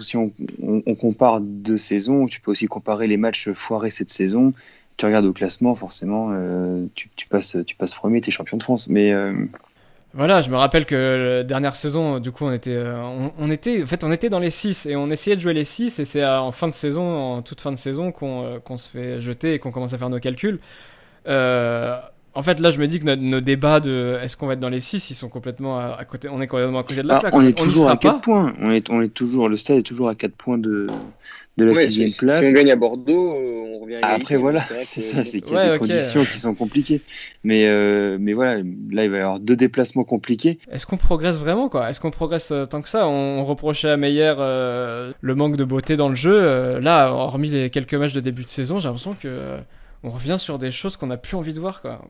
compare 0.98 1.40
deux 1.40 1.78
saisons, 1.78 2.26
tu 2.26 2.40
peux 2.40 2.50
aussi 2.50 2.66
comparer 2.66 3.06
les 3.06 3.16
matchs 3.16 3.50
foirés 3.52 3.90
cette 3.90 4.10
saison. 4.10 4.52
Tu 4.96 5.06
regardes 5.06 5.26
au 5.26 5.32
classement, 5.32 5.74
forcément, 5.74 6.30
euh, 6.32 6.84
tu, 6.94 7.26
passes, 7.28 7.56
premier, 7.94 8.20
tu 8.20 8.28
es 8.28 8.32
champion 8.32 8.58
de 8.58 8.62
France. 8.62 8.88
Mais 8.88 9.12
euh, 9.12 9.32
voilà, 10.12 10.42
je 10.42 10.50
me 10.50 10.56
rappelle 10.56 10.84
que 10.84 11.38
la 11.38 11.44
dernière 11.44 11.74
saison, 11.74 12.18
du 12.18 12.32
coup, 12.32 12.44
on 12.44 12.52
était, 12.52 12.78
en 12.82 13.86
fait, 13.86 14.04
on 14.04 14.12
était 14.12 14.28
dans 14.28 14.40
les 14.40 14.50
6 14.50 14.86
et 14.86 14.96
on 14.96 15.08
essayait 15.08 15.36
de 15.36 15.40
jouer 15.40 15.54
les 15.54 15.64
6 15.64 16.00
et 16.00 16.04
c'est 16.04 16.24
en 16.24 16.52
fin 16.52 16.68
de 16.68 16.74
saison, 16.74 17.02
en 17.02 17.42
toute 17.42 17.60
fin 17.60 17.72
de 17.72 17.76
saison, 17.76 18.12
qu'on 18.12 18.76
se 18.76 18.90
fait 18.90 19.20
jeter 19.20 19.54
et 19.54 19.58
qu'on 19.58 19.70
commence 19.70 19.94
à 19.94 19.98
faire 19.98 20.10
nos 20.10 20.20
calculs. 20.20 20.58
En 22.34 22.42
fait, 22.42 22.60
là, 22.60 22.70
je 22.70 22.78
me 22.78 22.86
dis 22.86 23.00
que 23.00 23.14
nos, 23.14 23.40
débats 23.40 23.80
de 23.80 24.18
est-ce 24.22 24.36
qu'on 24.36 24.46
va 24.46 24.52
être 24.52 24.60
dans 24.60 24.68
les 24.68 24.78
6, 24.78 25.10
ils 25.10 25.14
sont 25.14 25.28
complètement 25.28 25.78
à, 25.78 26.04
côté. 26.04 26.28
On 26.28 26.40
est 26.40 26.46
complètement 26.46 26.78
à 26.78 26.82
côté 26.84 27.02
de 27.02 27.08
la 27.08 27.16
ah, 27.16 27.20
plaque. 27.20 27.34
On 27.34 27.40
est 27.40 27.56
toujours 27.56 27.90
à 27.90 27.96
4 27.96 28.20
points. 28.20 28.54
On 28.60 28.70
est, 28.70 28.88
on 28.90 29.00
est 29.00 29.12
toujours, 29.12 29.48
le 29.48 29.56
stade 29.56 29.78
est 29.78 29.82
toujours 29.82 30.08
à 30.08 30.14
4 30.14 30.32
points 30.34 30.58
de, 30.58 30.86
de 31.56 31.64
la 31.64 31.74
6 31.74 31.80
sixième 31.80 32.10
place. 32.16 32.44
Si 32.44 32.50
on 32.50 32.52
gagne 32.52 32.70
à 32.70 32.76
Bordeaux, 32.76 33.34
euh, 33.34 33.74
on 33.74 33.80
revient 33.80 33.96
à 34.02 34.14
Après, 34.14 34.36
voilà, 34.36 34.60
c'est 34.84 35.02
ça, 35.02 35.24
c'est 35.24 35.40
qu'il 35.40 35.54
y 35.54 35.58
a 35.58 35.72
des 35.72 35.78
conditions 35.78 36.22
qui 36.22 36.38
sont 36.38 36.54
compliquées. 36.54 37.02
Mais, 37.42 37.66
euh, 37.66 38.16
mais 38.20 38.32
voilà, 38.32 38.58
là, 38.90 39.04
il 39.04 39.10
va 39.10 39.16
y 39.16 39.20
avoir 39.20 39.40
deux 39.40 39.56
déplacements 39.56 40.04
compliqués. 40.04 40.60
Est-ce 40.70 40.86
qu'on 40.86 40.98
progresse 40.98 41.36
vraiment, 41.36 41.68
quoi? 41.68 41.90
Est-ce 41.90 42.00
qu'on 42.00 42.12
progresse 42.12 42.52
euh, 42.52 42.64
tant 42.64 42.80
que 42.80 42.88
ça? 42.88 43.08
On, 43.08 43.44
reprochait 43.44 43.90
à 43.90 43.96
Meyer 43.96 44.34
le 44.38 45.34
manque 45.34 45.56
de 45.56 45.64
beauté 45.64 45.96
dans 45.96 46.08
le 46.08 46.14
jeu. 46.14 46.78
là, 46.78 47.10
hormis 47.10 47.48
les 47.48 47.70
quelques 47.70 47.94
matchs 47.94 48.12
de 48.12 48.20
début 48.20 48.44
de 48.44 48.50
saison, 48.50 48.78
j'ai 48.78 48.86
l'impression 48.86 49.16
que 49.20 49.58
on 50.02 50.10
revient 50.10 50.36
sur 50.38 50.58
des 50.58 50.70
choses 50.70 50.96
qu'on 50.96 51.06
n'a 51.06 51.16
plus 51.16 51.36
envie 51.36 51.52
de 51.52 51.60
voir, 51.60 51.82
quoi. 51.82 52.00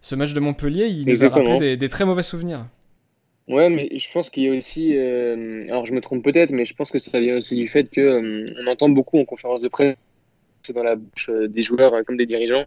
Ce 0.00 0.14
match 0.14 0.32
de 0.32 0.40
Montpellier, 0.40 0.86
il 0.86 1.08
nous 1.08 1.24
a 1.24 1.28
rappelé 1.28 1.76
des, 1.76 1.88
très 1.88 2.04
mauvais 2.04 2.22
souvenirs. 2.22 2.66
Ouais, 3.48 3.70
mais 3.70 3.88
je 3.98 4.12
pense 4.12 4.30
qu'il 4.30 4.44
y 4.44 4.48
a 4.48 4.56
aussi, 4.56 4.96
euh, 4.96 5.64
alors 5.68 5.86
je 5.86 5.94
me 5.94 6.00
trompe 6.00 6.22
peut-être, 6.22 6.52
mais 6.52 6.66
je 6.66 6.74
pense 6.74 6.90
que 6.90 6.98
ça 6.98 7.18
vient 7.18 7.38
aussi 7.38 7.56
du 7.56 7.66
fait 7.66 7.90
que 7.90 8.00
euh, 8.00 8.54
on 8.62 8.66
entend 8.66 8.90
beaucoup 8.90 9.18
en 9.18 9.24
conférence 9.24 9.62
de 9.62 9.68
presse, 9.68 9.96
c'est 10.62 10.74
dans 10.74 10.82
la 10.82 10.96
bouche 10.96 11.30
euh, 11.30 11.48
des 11.48 11.62
joueurs 11.62 12.04
comme 12.04 12.18
des 12.18 12.26
dirigeants, 12.26 12.64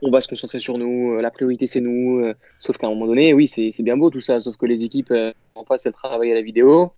on 0.00 0.10
va 0.10 0.22
se 0.22 0.28
concentrer 0.28 0.60
sur 0.60 0.78
nous, 0.78 1.20
la 1.20 1.30
priorité 1.30 1.66
c'est 1.66 1.80
nous, 1.80 2.24
sauf 2.58 2.78
qu'à 2.78 2.86
un 2.86 2.90
moment 2.90 3.06
donné, 3.06 3.34
oui, 3.34 3.46
c'est 3.46 3.82
bien 3.82 3.98
beau 3.98 4.08
tout 4.08 4.20
ça, 4.20 4.40
sauf 4.40 4.56
que 4.56 4.66
les 4.66 4.82
équipes 4.82 5.12
en 5.54 5.64
face 5.64 5.84
elles 5.86 5.92
travaillent 5.92 6.32
à 6.32 6.34
la 6.34 6.42
vidéo, 6.42 6.92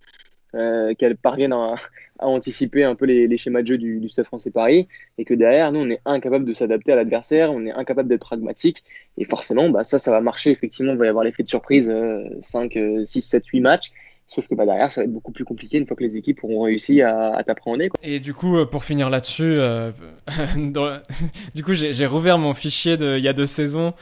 euh, 0.57 0.93
qu'elles 0.95 1.17
parviennent 1.17 1.53
à, 1.53 1.75
anticiper 2.19 2.83
un 2.83 2.95
peu 2.95 3.05
les, 3.05 3.37
schémas 3.37 3.61
de 3.61 3.67
jeu 3.67 3.77
du, 3.77 4.07
Stade 4.09 4.25
français 4.25 4.51
Paris, 4.51 4.87
et 5.17 5.25
que 5.25 5.33
derrière, 5.33 5.71
nous, 5.71 5.79
on 5.79 5.89
est 5.89 6.01
incapable 6.05 6.45
de 6.45 6.53
s'adapter 6.53 6.91
à 6.91 6.95
l'adversaire, 6.95 7.51
on 7.51 7.65
est 7.65 7.71
incapable 7.71 8.09
d'être 8.09 8.21
pragmatique, 8.21 8.83
et 9.17 9.23
forcément, 9.23 9.69
bah, 9.69 9.83
ça, 9.83 9.99
ça 9.99 10.11
va 10.11 10.21
marcher, 10.21 10.51
effectivement, 10.51 10.93
il 10.93 10.97
va 10.97 11.05
y 11.05 11.09
avoir 11.09 11.23
l'effet 11.23 11.43
de 11.43 11.47
surprise, 11.47 11.93
5, 12.41 12.77
6, 13.05 13.21
7, 13.21 13.45
8 13.45 13.61
matchs, 13.61 13.91
Sauf 14.27 14.49
que 14.49 14.55
bah, 14.55 14.65
derrière, 14.65 14.91
ça 14.91 15.01
va 15.01 15.05
être 15.05 15.13
beaucoup 15.13 15.31
plus 15.31 15.45
compliqué 15.45 15.77
une 15.77 15.87
fois 15.87 15.95
que 15.95 16.03
les 16.03 16.17
équipes 16.17 16.43
auront 16.43 16.63
réussi 16.63 17.01
à, 17.01 17.41
t'appréhender. 17.45 17.89
Et 18.03 18.19
du 18.19 18.33
coup, 18.33 18.57
euh, 18.57 18.65
pour 18.65 18.83
finir 18.83 19.09
là-dessus, 19.09 19.43
euh, 19.43 19.91
du 21.55 21.63
coup, 21.63 21.73
j'ai 21.73 22.05
rouvert 22.05 22.37
mon 22.37 22.53
fichier 22.53 22.97
de 22.97 23.17
il 23.17 23.23
y 23.23 23.29
a 23.29 23.33
deux 23.33 23.45
saisons 23.45 23.93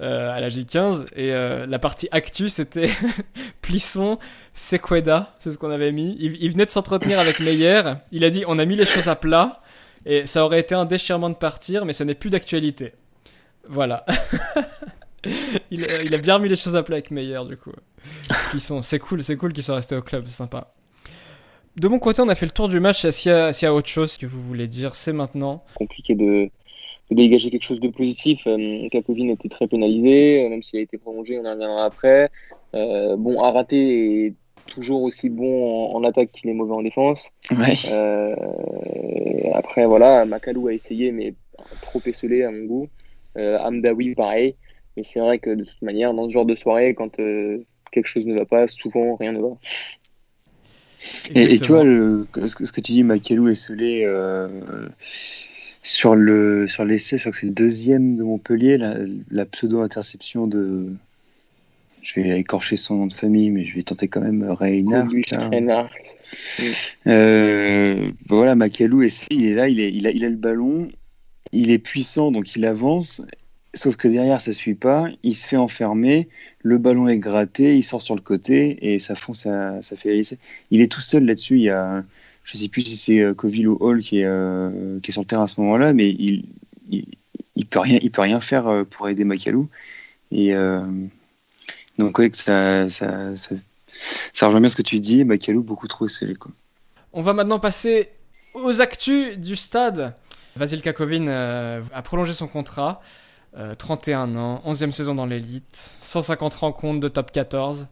euh, 0.00 0.32
à 0.32 0.40
la 0.40 0.48
J15 0.48 1.06
et 1.14 1.32
euh, 1.32 1.66
la 1.66 1.78
partie 1.78 2.08
actu 2.10 2.48
c'était 2.48 2.88
Plisson, 3.60 4.18
Sequeda, 4.54 5.34
c'est 5.38 5.52
ce 5.52 5.58
qu'on 5.58 5.70
avait 5.70 5.92
mis. 5.92 6.16
Il, 6.18 6.50
venait 6.50 6.64
de 6.64 6.70
s'entretenir 6.70 7.18
avec 7.18 7.40
Meyer, 7.40 7.82
il 8.10 8.24
a 8.24 8.30
dit 8.30 8.44
on 8.46 8.58
a 8.58 8.64
mis 8.64 8.76
les 8.76 8.86
choses 8.86 9.08
à 9.08 9.16
plat 9.16 9.60
et 10.06 10.26
ça 10.26 10.44
aurait 10.44 10.60
été 10.60 10.74
un 10.74 10.86
déchirement 10.86 11.28
de 11.28 11.34
partir 11.34 11.84
mais 11.84 11.92
ce 11.92 12.04
n'est 12.04 12.14
plus 12.14 12.30
d'actualité. 12.30 12.92
Voilà. 13.68 14.06
il, 15.70 15.84
a 16.14 16.18
bien 16.18 16.38
mis 16.38 16.48
les 16.48 16.56
choses 16.56 16.76
à 16.76 16.82
plat 16.82 16.96
avec 16.96 17.10
Meyer 17.10 17.40
du 17.46 17.56
coup. 17.56 17.72
Plisson, 18.50 18.82
c'est 18.82 18.98
cool, 18.98 19.22
c'est 19.22 19.36
cool 19.36 19.52
qu'ils 19.52 19.64
soient 19.64 19.76
restés 19.76 19.96
au 19.96 20.02
club, 20.02 20.24
c'est 20.26 20.36
sympa. 20.36 20.72
De 21.76 21.88
mon 21.88 21.98
côté, 21.98 22.20
on 22.20 22.28
a 22.28 22.34
fait 22.34 22.46
le 22.46 22.52
tour 22.52 22.68
du 22.68 22.80
match. 22.80 23.08
S'il 23.08 23.30
y, 23.30 23.34
a 23.34 23.74
autre 23.74 23.88
chose 23.88 24.18
que 24.18 24.26
vous 24.26 24.40
voulez 24.40 24.66
dire, 24.66 24.94
c'est 24.94 25.12
maintenant. 25.12 25.64
Compliqué 25.74 26.14
de, 26.14 26.50
de 27.10 27.16
dégager 27.16 27.50
quelque 27.50 27.64
chose 27.64 27.80
de 27.80 27.88
positif. 27.88 28.44
Euh, 28.46 28.88
Kakovin 28.88 29.28
était 29.28 29.48
très 29.48 29.66
pénalisé, 29.66 30.44
euh, 30.44 30.48
même 30.48 30.62
s'il 30.62 30.78
a 30.78 30.82
été 30.82 30.98
prolongé, 30.98 31.38
on 31.38 31.44
en 31.44 31.52
reviendra 31.52 31.84
après. 31.84 32.30
Euh, 32.74 33.16
bon, 33.16 33.40
Araté 33.42 34.26
est 34.26 34.34
toujours 34.66 35.02
aussi 35.02 35.28
bon 35.28 35.92
en, 35.92 36.04
attaque 36.04 36.30
qu'il 36.32 36.48
est 36.50 36.54
mauvais 36.54 36.74
en 36.74 36.82
défense. 36.82 37.30
Euh, 37.90 38.34
après, 39.54 39.86
voilà, 39.86 40.24
Makalou 40.24 40.68
a 40.68 40.74
essayé, 40.74 41.10
mais 41.10 41.34
trop 41.82 42.00
esselé 42.06 42.44
à 42.44 42.50
mon 42.50 42.64
goût. 42.64 42.88
Euh, 43.36 43.58
Amdawi, 43.58 44.14
pareil. 44.14 44.54
Mais 44.96 45.02
c'est 45.02 45.20
vrai 45.20 45.38
que 45.38 45.50
de 45.50 45.64
toute 45.64 45.82
manière, 45.82 46.14
dans 46.14 46.28
ce 46.28 46.34
genre 46.34 46.46
de 46.46 46.54
soirée, 46.54 46.94
quand 46.94 47.16
quelque 47.16 48.06
chose 48.06 48.26
ne 48.26 48.34
va 48.34 48.44
pas, 48.44 48.68
souvent 48.68 49.16
rien 49.16 49.32
ne 49.32 49.40
va. 49.40 49.56
Et, 51.34 51.58
tu 51.58 51.72
vois, 51.72 51.82
le, 51.82 52.26
ce, 52.46 52.54
que, 52.54 52.66
ce, 52.66 52.72
que, 52.72 52.80
tu 52.80 52.92
dis, 52.92 53.02
Makalou 53.02 53.48
esselé, 53.48 54.04
sur 55.82 56.14
le 56.14 56.68
sur 56.68 56.84
l'essai, 56.84 57.16
je 57.16 57.22
crois 57.22 57.32
que 57.32 57.38
c'est 57.38 57.46
le 57.46 57.52
deuxième 57.52 58.16
de 58.16 58.22
Montpellier, 58.22 58.76
la, 59.30 59.46
pseudo-interception 59.46 60.46
de. 60.46 60.92
Je 62.02 62.20
vais 62.20 62.38
écorcher 62.38 62.76
son 62.76 62.96
nom 62.96 63.06
de 63.06 63.12
famille, 63.12 63.50
mais 63.50 63.64
je 63.64 63.74
vais 63.74 63.82
tenter 63.82 64.08
quand 64.08 64.20
même 64.20 64.42
Reinhardt. 64.42 65.10
Euh, 67.06 68.10
voilà, 68.26 68.54
Macalou 68.54 69.02
il 69.02 69.44
est 69.44 69.54
là, 69.54 69.68
il, 69.68 69.80
est, 69.80 69.90
il, 69.90 70.06
a, 70.06 70.10
il 70.10 70.24
a 70.24 70.28
le 70.28 70.36
ballon, 70.36 70.90
il 71.52 71.70
est 71.70 71.78
puissant, 71.78 72.32
donc 72.32 72.56
il 72.56 72.64
avance. 72.64 73.22
Sauf 73.72 73.96
que 73.96 74.08
derrière, 74.08 74.40
ça 74.40 74.52
suit 74.52 74.74
pas. 74.74 75.08
Il 75.22 75.34
se 75.34 75.46
fait 75.46 75.56
enfermer. 75.56 76.28
Le 76.62 76.78
ballon 76.78 77.06
est 77.06 77.18
gratté. 77.18 77.76
Il 77.76 77.84
sort 77.84 78.02
sur 78.02 78.16
le 78.16 78.20
côté 78.20 78.92
et 78.92 78.98
ça 78.98 79.14
fonce, 79.14 79.40
ça, 79.40 79.80
ça 79.80 79.96
fait 79.96 80.12
l'essai. 80.14 80.38
Il 80.70 80.80
est 80.80 80.90
tout 80.90 81.00
seul 81.00 81.24
là-dessus. 81.24 81.56
Il 81.56 81.62
y 81.62 81.70
a, 81.70 82.02
je 82.50 82.56
sais 82.56 82.68
plus 82.68 82.82
si 82.82 82.96
c'est 82.96 83.20
euh, 83.20 83.32
Coville 83.32 83.68
ou 83.68 83.76
Hall 83.78 84.00
qui 84.00 84.20
est, 84.20 84.24
euh, 84.24 84.98
qui 85.00 85.12
sur 85.12 85.22
le 85.22 85.26
terrain 85.26 85.44
à 85.44 85.46
ce 85.46 85.60
moment-là, 85.60 85.92
mais 85.92 86.08
il, 86.08 86.46
il, 86.88 87.66
peut 87.66 87.78
rien, 87.78 87.98
il 88.02 88.10
peut 88.10 88.22
rien 88.22 88.40
faire 88.40 88.66
euh, 88.66 88.82
pour 88.82 89.08
aider 89.08 89.24
Macalou. 89.24 89.68
Et 90.32 90.52
donc 91.98 92.20
ça, 92.32 92.88
ça, 92.88 94.46
rejoint 94.46 94.60
bien 94.60 94.68
ce 94.68 94.76
que 94.76 94.82
tu 94.82 95.00
dis. 95.00 95.24
Macalou 95.24 95.62
beaucoup 95.62 95.88
trop 95.88 96.08
scellé 96.08 96.34
quoi. 96.34 96.52
On 97.12 97.20
va 97.20 97.32
maintenant 97.32 97.58
passer 97.58 98.08
aux 98.54 98.80
actus 98.80 99.36
du 99.38 99.56
stade. 99.56 100.14
Vasil 100.56 100.82
Kakovin 100.82 101.26
a 101.28 102.02
prolongé 102.02 102.32
son 102.32 102.46
contrat. 102.46 103.00
31 103.78 104.36
ans, 104.36 104.62
11e 104.64 104.92
saison 104.92 105.16
dans 105.16 105.26
l'élite, 105.26 105.96
150 106.02 106.54
rencontres 106.54 107.00
de 107.00 107.08
top 107.08 107.32
14. 107.32 107.88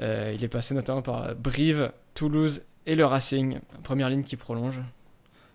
il 0.00 0.44
est 0.44 0.48
passé 0.48 0.74
notamment 0.74 1.02
par 1.02 1.34
Brive, 1.34 1.90
Toulouse 2.14 2.62
et 2.86 2.94
le 2.94 3.04
Racing, 3.04 3.58
première 3.82 4.08
ligne 4.08 4.22
qui 4.22 4.36
prolonge. 4.36 4.80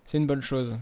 C'est 0.06 0.18
une 0.18 0.28
bonne 0.28 0.42
chose. 0.42 0.74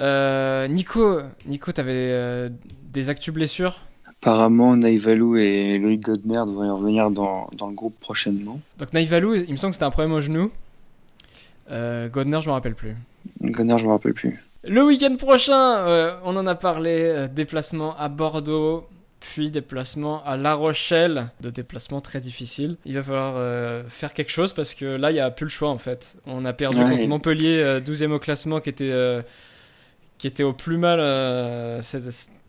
Euh, 0.00 0.66
Nico, 0.66 1.20
Nico, 1.46 1.72
t'avais 1.72 1.92
euh, 1.94 2.48
des 2.92 3.10
actus 3.10 3.32
blessures? 3.32 3.80
Apparemment, 4.08 4.76
Naivalou 4.76 5.36
et 5.36 5.78
Loïc 5.78 6.00
Godner 6.00 6.42
devraient 6.46 6.70
revenir 6.70 7.10
dans, 7.10 7.48
dans, 7.52 7.68
le 7.68 7.74
groupe 7.74 7.98
prochainement. 8.00 8.60
Donc 8.78 8.92
Naivalou, 8.92 9.34
il 9.34 9.50
me 9.50 9.56
semble 9.56 9.70
que 9.70 9.74
c'était 9.74 9.84
un 9.84 9.90
problème 9.90 10.12
au 10.12 10.20
genou. 10.20 10.50
Euh, 11.70 12.08
Godner, 12.08 12.40
je 12.40 12.48
me 12.48 12.54
rappelle 12.54 12.74
plus. 12.74 12.96
Godner, 13.40 13.78
je 13.78 13.86
me 13.86 13.90
rappelle 13.90 14.14
plus. 14.14 14.42
Le 14.64 14.84
week-end 14.84 15.14
prochain, 15.16 16.18
on 16.24 16.36
en 16.36 16.46
a 16.46 16.54
parlé, 16.54 17.28
déplacement 17.30 17.94
à 17.98 18.08
Bordeaux, 18.08 18.86
puis 19.24 19.50
déplacement 19.50 20.22
à 20.24 20.36
La 20.36 20.54
Rochelle, 20.54 21.30
de 21.40 21.48
déplacement 21.48 22.02
très 22.02 22.20
difficile. 22.20 22.76
Il 22.84 22.94
va 22.94 23.02
falloir 23.02 23.34
euh, 23.38 23.82
faire 23.88 24.12
quelque 24.12 24.30
chose 24.30 24.52
parce 24.52 24.74
que 24.74 24.84
là, 24.84 25.10
il 25.10 25.14
n'y 25.14 25.20
a 25.20 25.30
plus 25.30 25.44
le 25.44 25.50
choix 25.50 25.70
en 25.70 25.78
fait. 25.78 26.16
On 26.26 26.44
a 26.44 26.52
perdu 26.52 26.76
contre 26.76 27.08
Montpellier, 27.08 27.80
12e 27.80 28.10
euh, 28.10 28.16
au 28.16 28.18
classement, 28.18 28.60
qui 28.60 28.68
était, 28.68 28.92
euh, 28.92 29.22
qui 30.18 30.26
était 30.26 30.42
au 30.42 30.52
plus 30.52 30.76
mal 30.76 30.98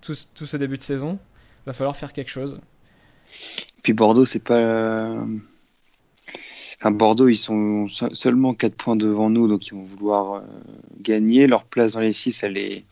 tout, 0.01 0.15
tout, 0.35 0.45
ce 0.45 0.57
début 0.57 0.77
de 0.77 0.83
saison. 0.83 1.17
Va 1.65 1.71
falloir 1.71 1.95
faire 1.95 2.11
quelque 2.11 2.29
chose. 2.29 2.59
Puis 3.81 3.93
Bordeaux, 3.93 4.25
c'est 4.25 4.43
pas. 4.43 5.15
Enfin, 6.77 6.91
Bordeaux, 6.91 7.29
ils 7.29 7.37
sont 7.37 7.87
seulement 7.87 8.53
4 8.53 8.75
points 8.75 8.95
devant 8.97 9.29
nous, 9.29 9.47
donc 9.47 9.65
ils 9.67 9.73
vont 9.73 9.83
vouloir 9.83 10.33
euh, 10.33 10.41
gagner. 10.99 11.47
Leur 11.47 11.63
place 11.63 11.93
dans 11.93 12.01
les 12.01 12.13
6, 12.13 12.43
elle 12.43 12.57
est. 12.57 12.83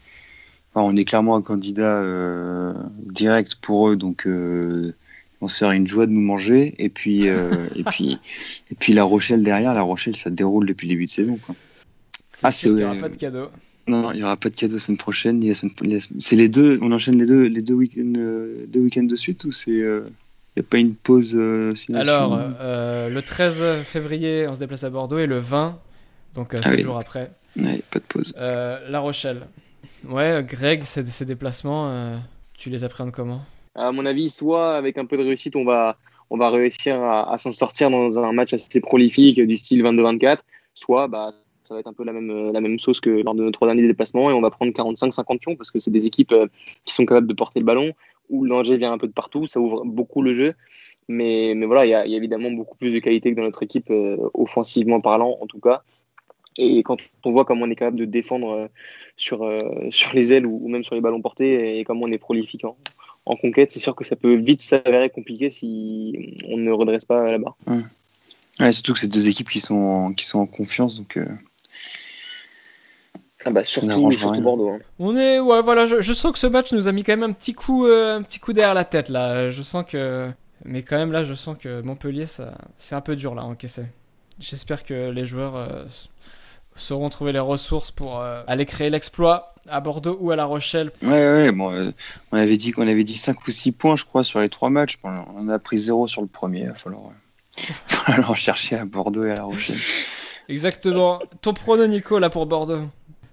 on 0.81 0.95
est 0.95 1.05
clairement 1.05 1.35
un 1.35 1.41
candidat 1.41 2.01
euh, 2.01 2.73
direct 3.11 3.55
pour 3.55 3.89
eux, 3.89 3.95
donc 3.95 4.25
euh, 4.25 4.91
on 5.41 5.47
se 5.47 5.65
une 5.65 5.87
joie 5.87 6.05
de 6.05 6.11
nous 6.11 6.21
manger. 6.21 6.73
Et 6.77 6.89
puis, 6.89 7.25
et 7.75 7.83
puis, 7.83 8.19
et 8.71 8.75
puis 8.75 8.93
La 8.93 9.03
Rochelle 9.03 9.43
derrière, 9.43 9.73
La 9.73 9.81
Rochelle, 9.81 10.15
ça 10.15 10.29
déroule 10.29 10.65
depuis 10.65 10.87
le 10.87 10.93
début 10.93 11.05
de 11.05 11.09
saison. 11.09 11.37
Quoi. 11.45 11.55
Ah, 12.41 12.51
c'est. 12.51 12.69
Il 12.69 12.75
n'y 12.75 12.83
aura 12.83 12.95
pas 12.95 13.09
de 13.09 13.17
cadeau. 13.17 13.47
Non, 13.85 14.11
il 14.13 14.17
n'y 14.17 14.23
aura 14.23 14.37
pas 14.37 14.49
de 14.49 14.55
cadeau 14.55 14.75
la 14.75 14.79
semaine 14.79 14.97
prochaine. 14.97 15.41
C'est 16.19 16.35
les 16.35 16.47
deux. 16.49 16.79
On 16.81 16.91
enchaîne 16.91 17.19
les 17.19 17.25
deux, 17.25 17.43
les 17.43 17.61
deux 17.61 17.73
week-ends, 17.73 18.13
deux 18.67 18.79
week-ends 18.79 19.03
de 19.03 19.15
suite 19.15 19.43
ou 19.43 19.51
c'est 19.51 19.83
il 20.55 20.61
n'y 20.61 20.67
a 20.67 20.69
pas 20.69 20.77
une 20.77 20.93
pause 20.93 21.35
euh, 21.35 21.73
Alors, 21.95 22.39
euh, 22.61 23.09
le 23.09 23.21
13 23.23 23.81
février, 23.85 24.47
on 24.47 24.53
se 24.53 24.59
déplace 24.59 24.83
à 24.83 24.91
Bordeaux 24.91 25.17
et 25.17 25.25
le 25.25 25.39
20, 25.39 25.79
donc 26.35 26.51
7 26.51 26.59
euh, 26.59 26.69
ah 26.71 26.77
jours 26.77 26.99
après. 26.99 27.31
Ouais, 27.57 27.81
pas 27.89 27.97
de 27.97 28.03
pause. 28.03 28.35
la 28.37 28.99
Rochelle. 28.99 29.47
Ouais, 30.07 30.43
Greg, 30.45 30.83
ces, 30.83 31.25
déplacements, 31.25 32.17
tu 32.57 32.69
les 32.69 32.83
appréhendes 32.83 33.11
comment? 33.11 33.41
À 33.75 33.91
mon 33.91 34.05
avis, 34.05 34.29
soit 34.29 34.75
avec 34.75 34.97
un 34.97 35.05
peu 35.05 35.17
de 35.17 35.23
réussite, 35.23 35.55
on 35.55 35.65
va, 35.65 35.97
on 36.29 36.37
va 36.37 36.49
réussir 36.49 37.01
à, 37.01 37.37
s'en 37.37 37.51
sortir 37.51 37.89
dans 37.89 38.19
un 38.19 38.31
match 38.33 38.53
assez 38.53 38.81
prolifique 38.81 39.39
du 39.39 39.55
style 39.55 39.83
22-24, 39.83 40.39
soit 40.73 41.07
bah, 41.07 41.31
ça 41.63 41.73
va 41.73 41.79
être 41.79 41.87
un 41.87 41.93
peu 41.93 42.03
la 42.03 42.11
même, 42.11 42.51
la 42.51 42.61
même 42.61 42.77
sauce 42.77 42.99
que 42.99 43.09
lors 43.09 43.33
de 43.33 43.43
nos 43.43 43.51
trois 43.51 43.67
derniers 43.67 43.87
déplacements 43.87 44.29
et 44.29 44.33
on 44.33 44.41
va 44.41 44.51
prendre 44.51 44.71
45-50 44.71 45.39
pions 45.39 45.55
parce 45.55 45.71
que 45.71 45.79
c'est 45.79 45.91
des 45.91 46.05
équipes 46.05 46.35
qui 46.85 46.93
sont 46.93 47.05
capables 47.05 47.27
de 47.27 47.33
porter 47.33 47.59
le 47.59 47.65
ballon, 47.65 47.93
où 48.29 48.43
le 48.43 48.49
danger 48.49 48.77
vient 48.77 48.91
un 48.91 48.97
peu 48.97 49.07
de 49.07 49.13
partout, 49.13 49.45
ça 49.45 49.59
ouvre 49.59 49.83
beaucoup 49.85 50.21
le 50.21 50.33
jeu. 50.33 50.53
Mais, 51.07 51.53
mais 51.55 51.65
voilà, 51.65 51.85
il 51.85 51.89
y, 51.89 51.95
a, 51.95 52.05
évidemment 52.05 52.51
beaucoup 52.51 52.77
plus 52.77 52.93
de 52.93 52.99
qualité 52.99 53.31
que 53.31 53.35
dans 53.35 53.43
notre 53.43 53.63
équipe, 53.63 53.89
euh, 53.89 54.17
offensivement 54.33 55.01
parlant 55.01 55.37
en 55.41 55.47
tout 55.47 55.59
cas. 55.59 55.83
Et 56.57 56.83
quand 56.83 56.97
on 57.23 57.31
voit 57.31 57.45
comment 57.45 57.65
on 57.65 57.69
est 57.69 57.75
capable 57.75 57.97
de 57.97 58.05
défendre 58.05 58.51
euh, 58.51 58.67
sur, 59.17 59.43
euh, 59.43 59.59
sur 59.89 60.13
les 60.13 60.33
ailes 60.33 60.45
ou, 60.45 60.67
même 60.67 60.83
sur 60.83 60.95
les 60.95 61.01
ballons 61.01 61.21
portés 61.21 61.79
et 61.79 61.83
comment 61.83 62.05
on 62.05 62.11
est 62.11 62.17
prolifique 62.17 62.65
en, 62.65 62.77
en 63.25 63.35
conquête, 63.35 63.71
c'est 63.71 63.79
sûr 63.79 63.95
que 63.95 64.03
ça 64.03 64.15
peut 64.15 64.35
vite 64.35 64.61
s'avérer 64.61 65.09
compliqué 65.09 65.49
si 65.49 66.35
on 66.47 66.57
ne 66.57 66.71
redresse 66.71 67.05
pas 67.05 67.31
la 67.31 67.37
barre. 67.37 67.57
Ouais. 67.67 68.71
surtout 68.71 68.93
que 68.93 68.99
c'est 68.99 69.07
deux 69.07 69.29
équipes 69.29 69.49
qui 69.49 69.59
sont 69.59 69.75
en, 69.75 70.13
qui 70.13 70.25
sont 70.25 70.39
en 70.39 70.45
confiance, 70.45 70.97
donc 70.97 71.17
ah 73.45 73.51
bah 73.51 73.63
surtout, 73.63 74.11
surtout 74.11 74.41
Bordeaux. 74.41 74.69
Hein. 74.71 74.79
On 74.99 75.17
est 75.17 75.39
ouais 75.39 75.61
voilà 75.61 75.85
je, 75.85 76.13
sens 76.13 76.31
que 76.31 76.39
ce 76.39 76.47
match 76.47 76.71
nous 76.71 76.87
a 76.87 76.91
mis 76.91 77.03
quand 77.03 77.13
même 77.13 77.29
un 77.29 77.33
petit 77.33 77.53
coup 77.53 77.85
euh, 77.85 78.17
un 78.17 78.21
petit 78.21 78.39
coup 78.39 78.53
derrière 78.53 78.73
la 78.73 78.85
tête 78.85 79.09
là. 79.09 79.49
Je 79.49 79.61
sens 79.61 79.85
que 79.87 80.29
mais 80.63 80.81
quand 80.83 80.97
même 80.97 81.11
là 81.11 81.23
je 81.23 81.33
sens 81.33 81.57
que 81.59 81.81
Montpellier 81.81 82.25
ça 82.25 82.53
c'est 82.77 82.95
un 82.95 83.01
peu 83.01 83.15
dur 83.15 83.35
là 83.35 83.41
à 83.41 83.45
encaisser. 83.45 83.83
J'espère 84.39 84.83
que 84.83 85.09
les 85.09 85.25
joueurs 85.25 85.55
euh, 85.55 85.85
sauront 86.75 87.09
trouver 87.09 87.31
les 87.31 87.39
ressources 87.39 87.91
pour 87.91 88.19
euh, 88.19 88.41
aller 88.47 88.65
créer 88.65 88.89
l'exploit 88.89 89.53
à 89.67 89.79
Bordeaux 89.79 90.17
ou 90.19 90.31
à 90.31 90.35
La 90.35 90.45
Rochelle. 90.45 90.91
Ouais 91.01 91.09
ouais 91.09 91.51
bon 91.51 91.93
on 92.31 92.37
avait 92.37 92.57
dit 92.57 92.71
qu'on 92.71 92.87
avait 92.87 93.03
dit 93.03 93.15
5 93.15 93.47
ou 93.47 93.51
6 93.51 93.71
points 93.71 93.95
je 93.95 94.05
crois 94.05 94.23
sur 94.23 94.39
les 94.39 94.49
trois 94.49 94.69
matchs. 94.69 94.97
on 95.03 95.49
a 95.49 95.59
pris 95.59 95.77
0 95.77 96.07
sur 96.07 96.21
le 96.21 96.27
premier. 96.27 96.61
Il 96.61 96.67
va 96.67 96.75
falloir, 96.75 97.03
falloir 97.87 98.37
chercher 98.37 98.75
à 98.77 98.85
Bordeaux 98.85 99.25
et 99.25 99.31
à 99.31 99.35
La 99.35 99.43
Rochelle. 99.43 99.77
Exactement. 100.49 101.21
Ton 101.41 101.53
prono 101.53 101.87
Nico 101.87 102.19
là 102.19 102.29
pour 102.29 102.45
Bordeaux 102.45 102.83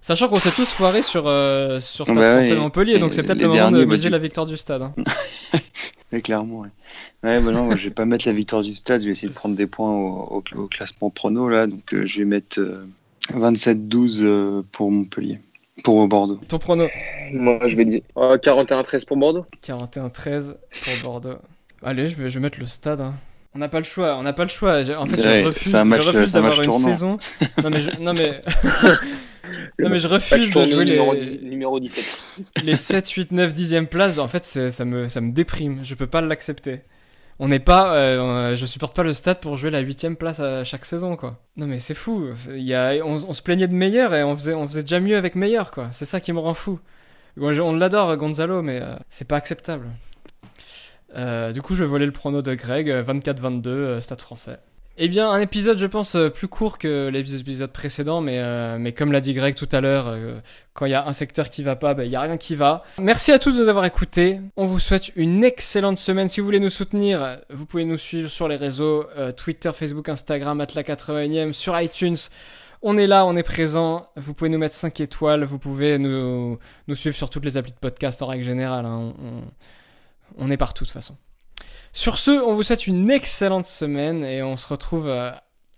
Sachant 0.03 0.29
qu'on 0.29 0.37
s'est 0.37 0.51
tous 0.51 0.69
foirés 0.69 1.03
sur, 1.03 1.27
euh, 1.27 1.79
sur 1.79 2.07
Stade 2.07 2.17
bah 2.17 2.39
Français 2.39 2.57
Montpellier, 2.57 2.99
donc 2.99 3.13
c'est 3.13 3.23
peut-être 3.23 3.41
le 3.41 3.49
moment 3.49 3.71
de 3.71 3.85
miser 3.85 4.09
bah, 4.09 4.17
la 4.17 4.23
victoire 4.23 4.47
du 4.47 4.57
stade. 4.57 4.81
Hein. 4.81 4.95
clairement, 6.23 6.61
ouais. 6.61 6.69
Ouais, 7.23 7.39
bah 7.41 7.51
non, 7.51 7.77
je 7.77 7.85
vais 7.85 7.95
pas 7.95 8.07
mettre 8.07 8.27
la 8.27 8.33
victoire 8.33 8.63
du 8.63 8.73
stade, 8.73 9.03
je 9.03 9.07
vais 9.07 9.11
essayer 9.11 9.29
de 9.29 9.35
prendre 9.35 9.55
des 9.55 9.67
points 9.67 9.93
au, 9.93 10.43
classement 10.71 11.11
prono, 11.11 11.51
là, 11.51 11.67
donc 11.67 11.93
euh, 11.93 12.07
je 12.07 12.21
vais 12.21 12.25
mettre 12.25 12.61
27-12 13.33 14.21
euh, 14.23 14.63
pour 14.73 14.91
Montpellier. 14.91 15.41
Pour 15.85 16.07
Bordeaux. 16.09 16.39
Ton 16.49 16.59
prono 16.59 16.89
Moi, 17.33 17.59
je 17.67 17.77
vais 17.77 17.85
dire 17.85 18.03
41-13 18.17 19.07
pour 19.07 19.17
Bordeaux. 19.17 19.47
41-13 19.65 20.55
pour 20.71 20.93
Bordeaux. 21.03 21.39
Allez, 21.83 22.07
je 22.07 22.17
vais, 22.17 22.29
je 22.29 22.35
vais 22.39 22.43
mettre 22.43 22.61
le 22.61 22.67
stade. 22.67 23.01
Hein. 23.01 23.15
On 23.55 23.59
n'a 23.59 23.69
pas 23.69 23.79
le 23.79 23.85
choix, 23.85 24.17
on 24.17 24.23
n'a 24.23 24.33
pas 24.33 24.45
le 24.45 24.49
choix. 24.49 24.81
En 24.97 25.07
fait, 25.07 25.21
je 25.21 25.45
refuse, 25.47 25.73
je 25.73 26.09
refuse 26.09 26.33
d'avoir 26.33 26.61
une 26.63 26.73
saison. 26.73 27.17
Non 27.63 27.71
mais, 27.71 27.81
non 28.01 28.13
mais, 28.15 28.41
non 29.79 29.89
mais 29.89 29.99
je 29.99 30.07
refuse 30.07 30.51
de 30.53 30.67
jouer 30.67 30.85
les 30.85 31.39
numéro 31.43 31.81
17. 31.81 32.05
les 32.65 32.77
7, 32.77 33.11
8, 33.11 33.33
9, 33.33 33.53
10e 33.53 33.87
places. 33.87 34.19
En 34.19 34.29
fait, 34.29 34.45
ça 34.45 34.85
me, 34.85 35.09
ça 35.09 35.21
me 35.21 35.33
déprime. 35.33 35.81
Je 35.83 35.95
peux 35.95 36.07
pas 36.07 36.21
l'accepter. 36.21 36.81
On 37.43 37.49
n'est 37.49 37.59
pas, 37.59 37.95
euh, 37.95 38.55
je 38.55 38.67
supporte 38.67 38.95
pas 38.95 39.03
le 39.03 39.15
stade 39.15 39.41
pour 39.41 39.55
jouer 39.55 39.71
la 39.71 39.81
8 39.81 40.15
place 40.19 40.41
à 40.41 40.63
chaque 40.63 40.85
saison, 40.85 41.17
quoi. 41.17 41.41
Non 41.57 41.67
mais 41.67 41.79
c'est 41.79 41.95
fou. 41.95 42.29
On, 42.47 43.33
se 43.33 43.43
plaignait 43.43 43.67
de 43.67 43.75
meilleur 43.75 44.15
et 44.15 44.23
on 44.23 44.37
faisait, 44.37 44.55
on 44.55 44.69
faisait 44.69 44.83
déjà 44.83 45.01
mieux 45.01 45.17
avec 45.17 45.35
meilleur, 45.35 45.71
quoi. 45.71 45.89
C'est 45.93 46.05
ça 46.05 46.21
qui 46.21 46.33
me 46.33 46.39
rend 46.39 46.55
fou. 46.55 46.79
On 47.39 47.73
l'adore, 47.73 48.17
Gonzalo, 48.17 48.61
mais 48.63 48.81
euh, 48.83 48.95
c'est 49.09 49.27
pas 49.27 49.37
acceptable. 49.37 49.87
Euh, 51.17 51.51
du 51.51 51.63
coup, 51.63 51.75
je 51.75 51.85
voler 51.85 52.07
le 52.07 52.13
prono 52.13 52.43
de 52.43 52.55
Greg, 52.55 52.89
24-22, 52.89 53.69
euh, 53.69 53.71
euh, 53.71 54.01
Stade 54.01 54.21
français. 54.21 54.59
Eh 55.03 55.09
bien, 55.09 55.31
un 55.31 55.41
épisode, 55.41 55.79
je 55.79 55.87
pense, 55.87 56.15
plus 56.35 56.47
court 56.47 56.77
que 56.77 57.09
l'épisode 57.09 57.73
précédent, 57.73 58.21
mais, 58.21 58.79
mais 58.79 58.93
comme 58.93 59.13
l'a 59.13 59.23
dit 59.23 59.33
Greg 59.33 59.55
tout 59.55 59.69
à 59.73 59.81
l'heure, 59.81 60.15
quand 60.75 60.85
il 60.85 60.91
y 60.91 60.95
a 60.95 61.07
un 61.07 61.15
secteur 61.15 61.49
qui 61.49 61.63
va 61.63 61.75
pas, 61.75 61.95
ben, 61.95 62.05
il 62.05 62.11
y 62.11 62.17
a 62.17 62.21
rien 62.21 62.37
qui 62.37 62.55
va. 62.55 62.85
Merci 62.99 63.33
à 63.33 63.39
tous 63.39 63.53
de 63.57 63.63
nous 63.63 63.69
avoir 63.69 63.87
écoutés. 63.87 64.43
On 64.59 64.67
vous 64.67 64.79
souhaite 64.79 65.11
une 65.17 65.43
excellente 65.43 65.97
semaine. 65.97 66.29
Si 66.29 66.41
vous 66.41 66.45
voulez 66.45 66.61
nous 66.61 66.69
soutenir, 66.69 67.39
vous 67.49 67.65
pouvez 67.65 67.87
nous 67.87 67.97
suivre 67.97 68.29
sur 68.29 68.47
les 68.47 68.57
réseaux 68.57 69.07
Twitter, 69.39 69.71
Facebook, 69.73 70.11
Instagram, 70.11 70.61
Atla 70.61 70.83
81e, 70.83 71.55
sur 71.55 71.81
iTunes. 71.81 72.19
On 72.83 72.99
est 72.99 73.07
là, 73.07 73.25
on 73.25 73.37
est 73.37 73.43
présent. 73.43 74.07
Vous 74.17 74.35
pouvez 74.35 74.51
nous 74.51 74.59
mettre 74.59 74.75
5 74.75 75.01
étoiles. 75.01 75.45
Vous 75.45 75.59
pouvez 75.59 75.97
nous, 75.97 76.59
nous 76.89 76.95
suivre 76.95 77.17
sur 77.17 77.31
toutes 77.31 77.47
les 77.47 77.57
applis 77.57 77.73
de 77.73 77.79
podcast 77.79 78.21
en 78.21 78.27
règle 78.27 78.45
générale. 78.45 78.85
Hein. 78.85 79.15
On 80.37 80.51
est 80.51 80.59
partout 80.59 80.85
de 80.85 80.89
toute 80.89 80.93
façon. 80.93 81.17
Sur 81.93 82.19
ce, 82.19 82.31
on 82.31 82.55
vous 82.55 82.63
souhaite 82.63 82.87
une 82.87 83.11
excellente 83.11 83.67
semaine 83.67 84.25
et 84.25 84.43
on 84.43 84.57
se 84.57 84.69
retrouve 84.69 85.09
euh, 85.09 85.31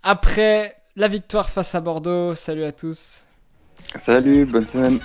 après 0.03 0.77
la 0.97 1.09
victoire 1.09 1.51
face 1.51 1.75
à 1.75 1.81
Bordeaux. 1.81 2.35
Salut 2.35 2.65
à 2.65 2.73
tous. 2.73 3.25
Salut, 3.99 4.45
bonne 4.45 4.67
semaine. 4.67 5.01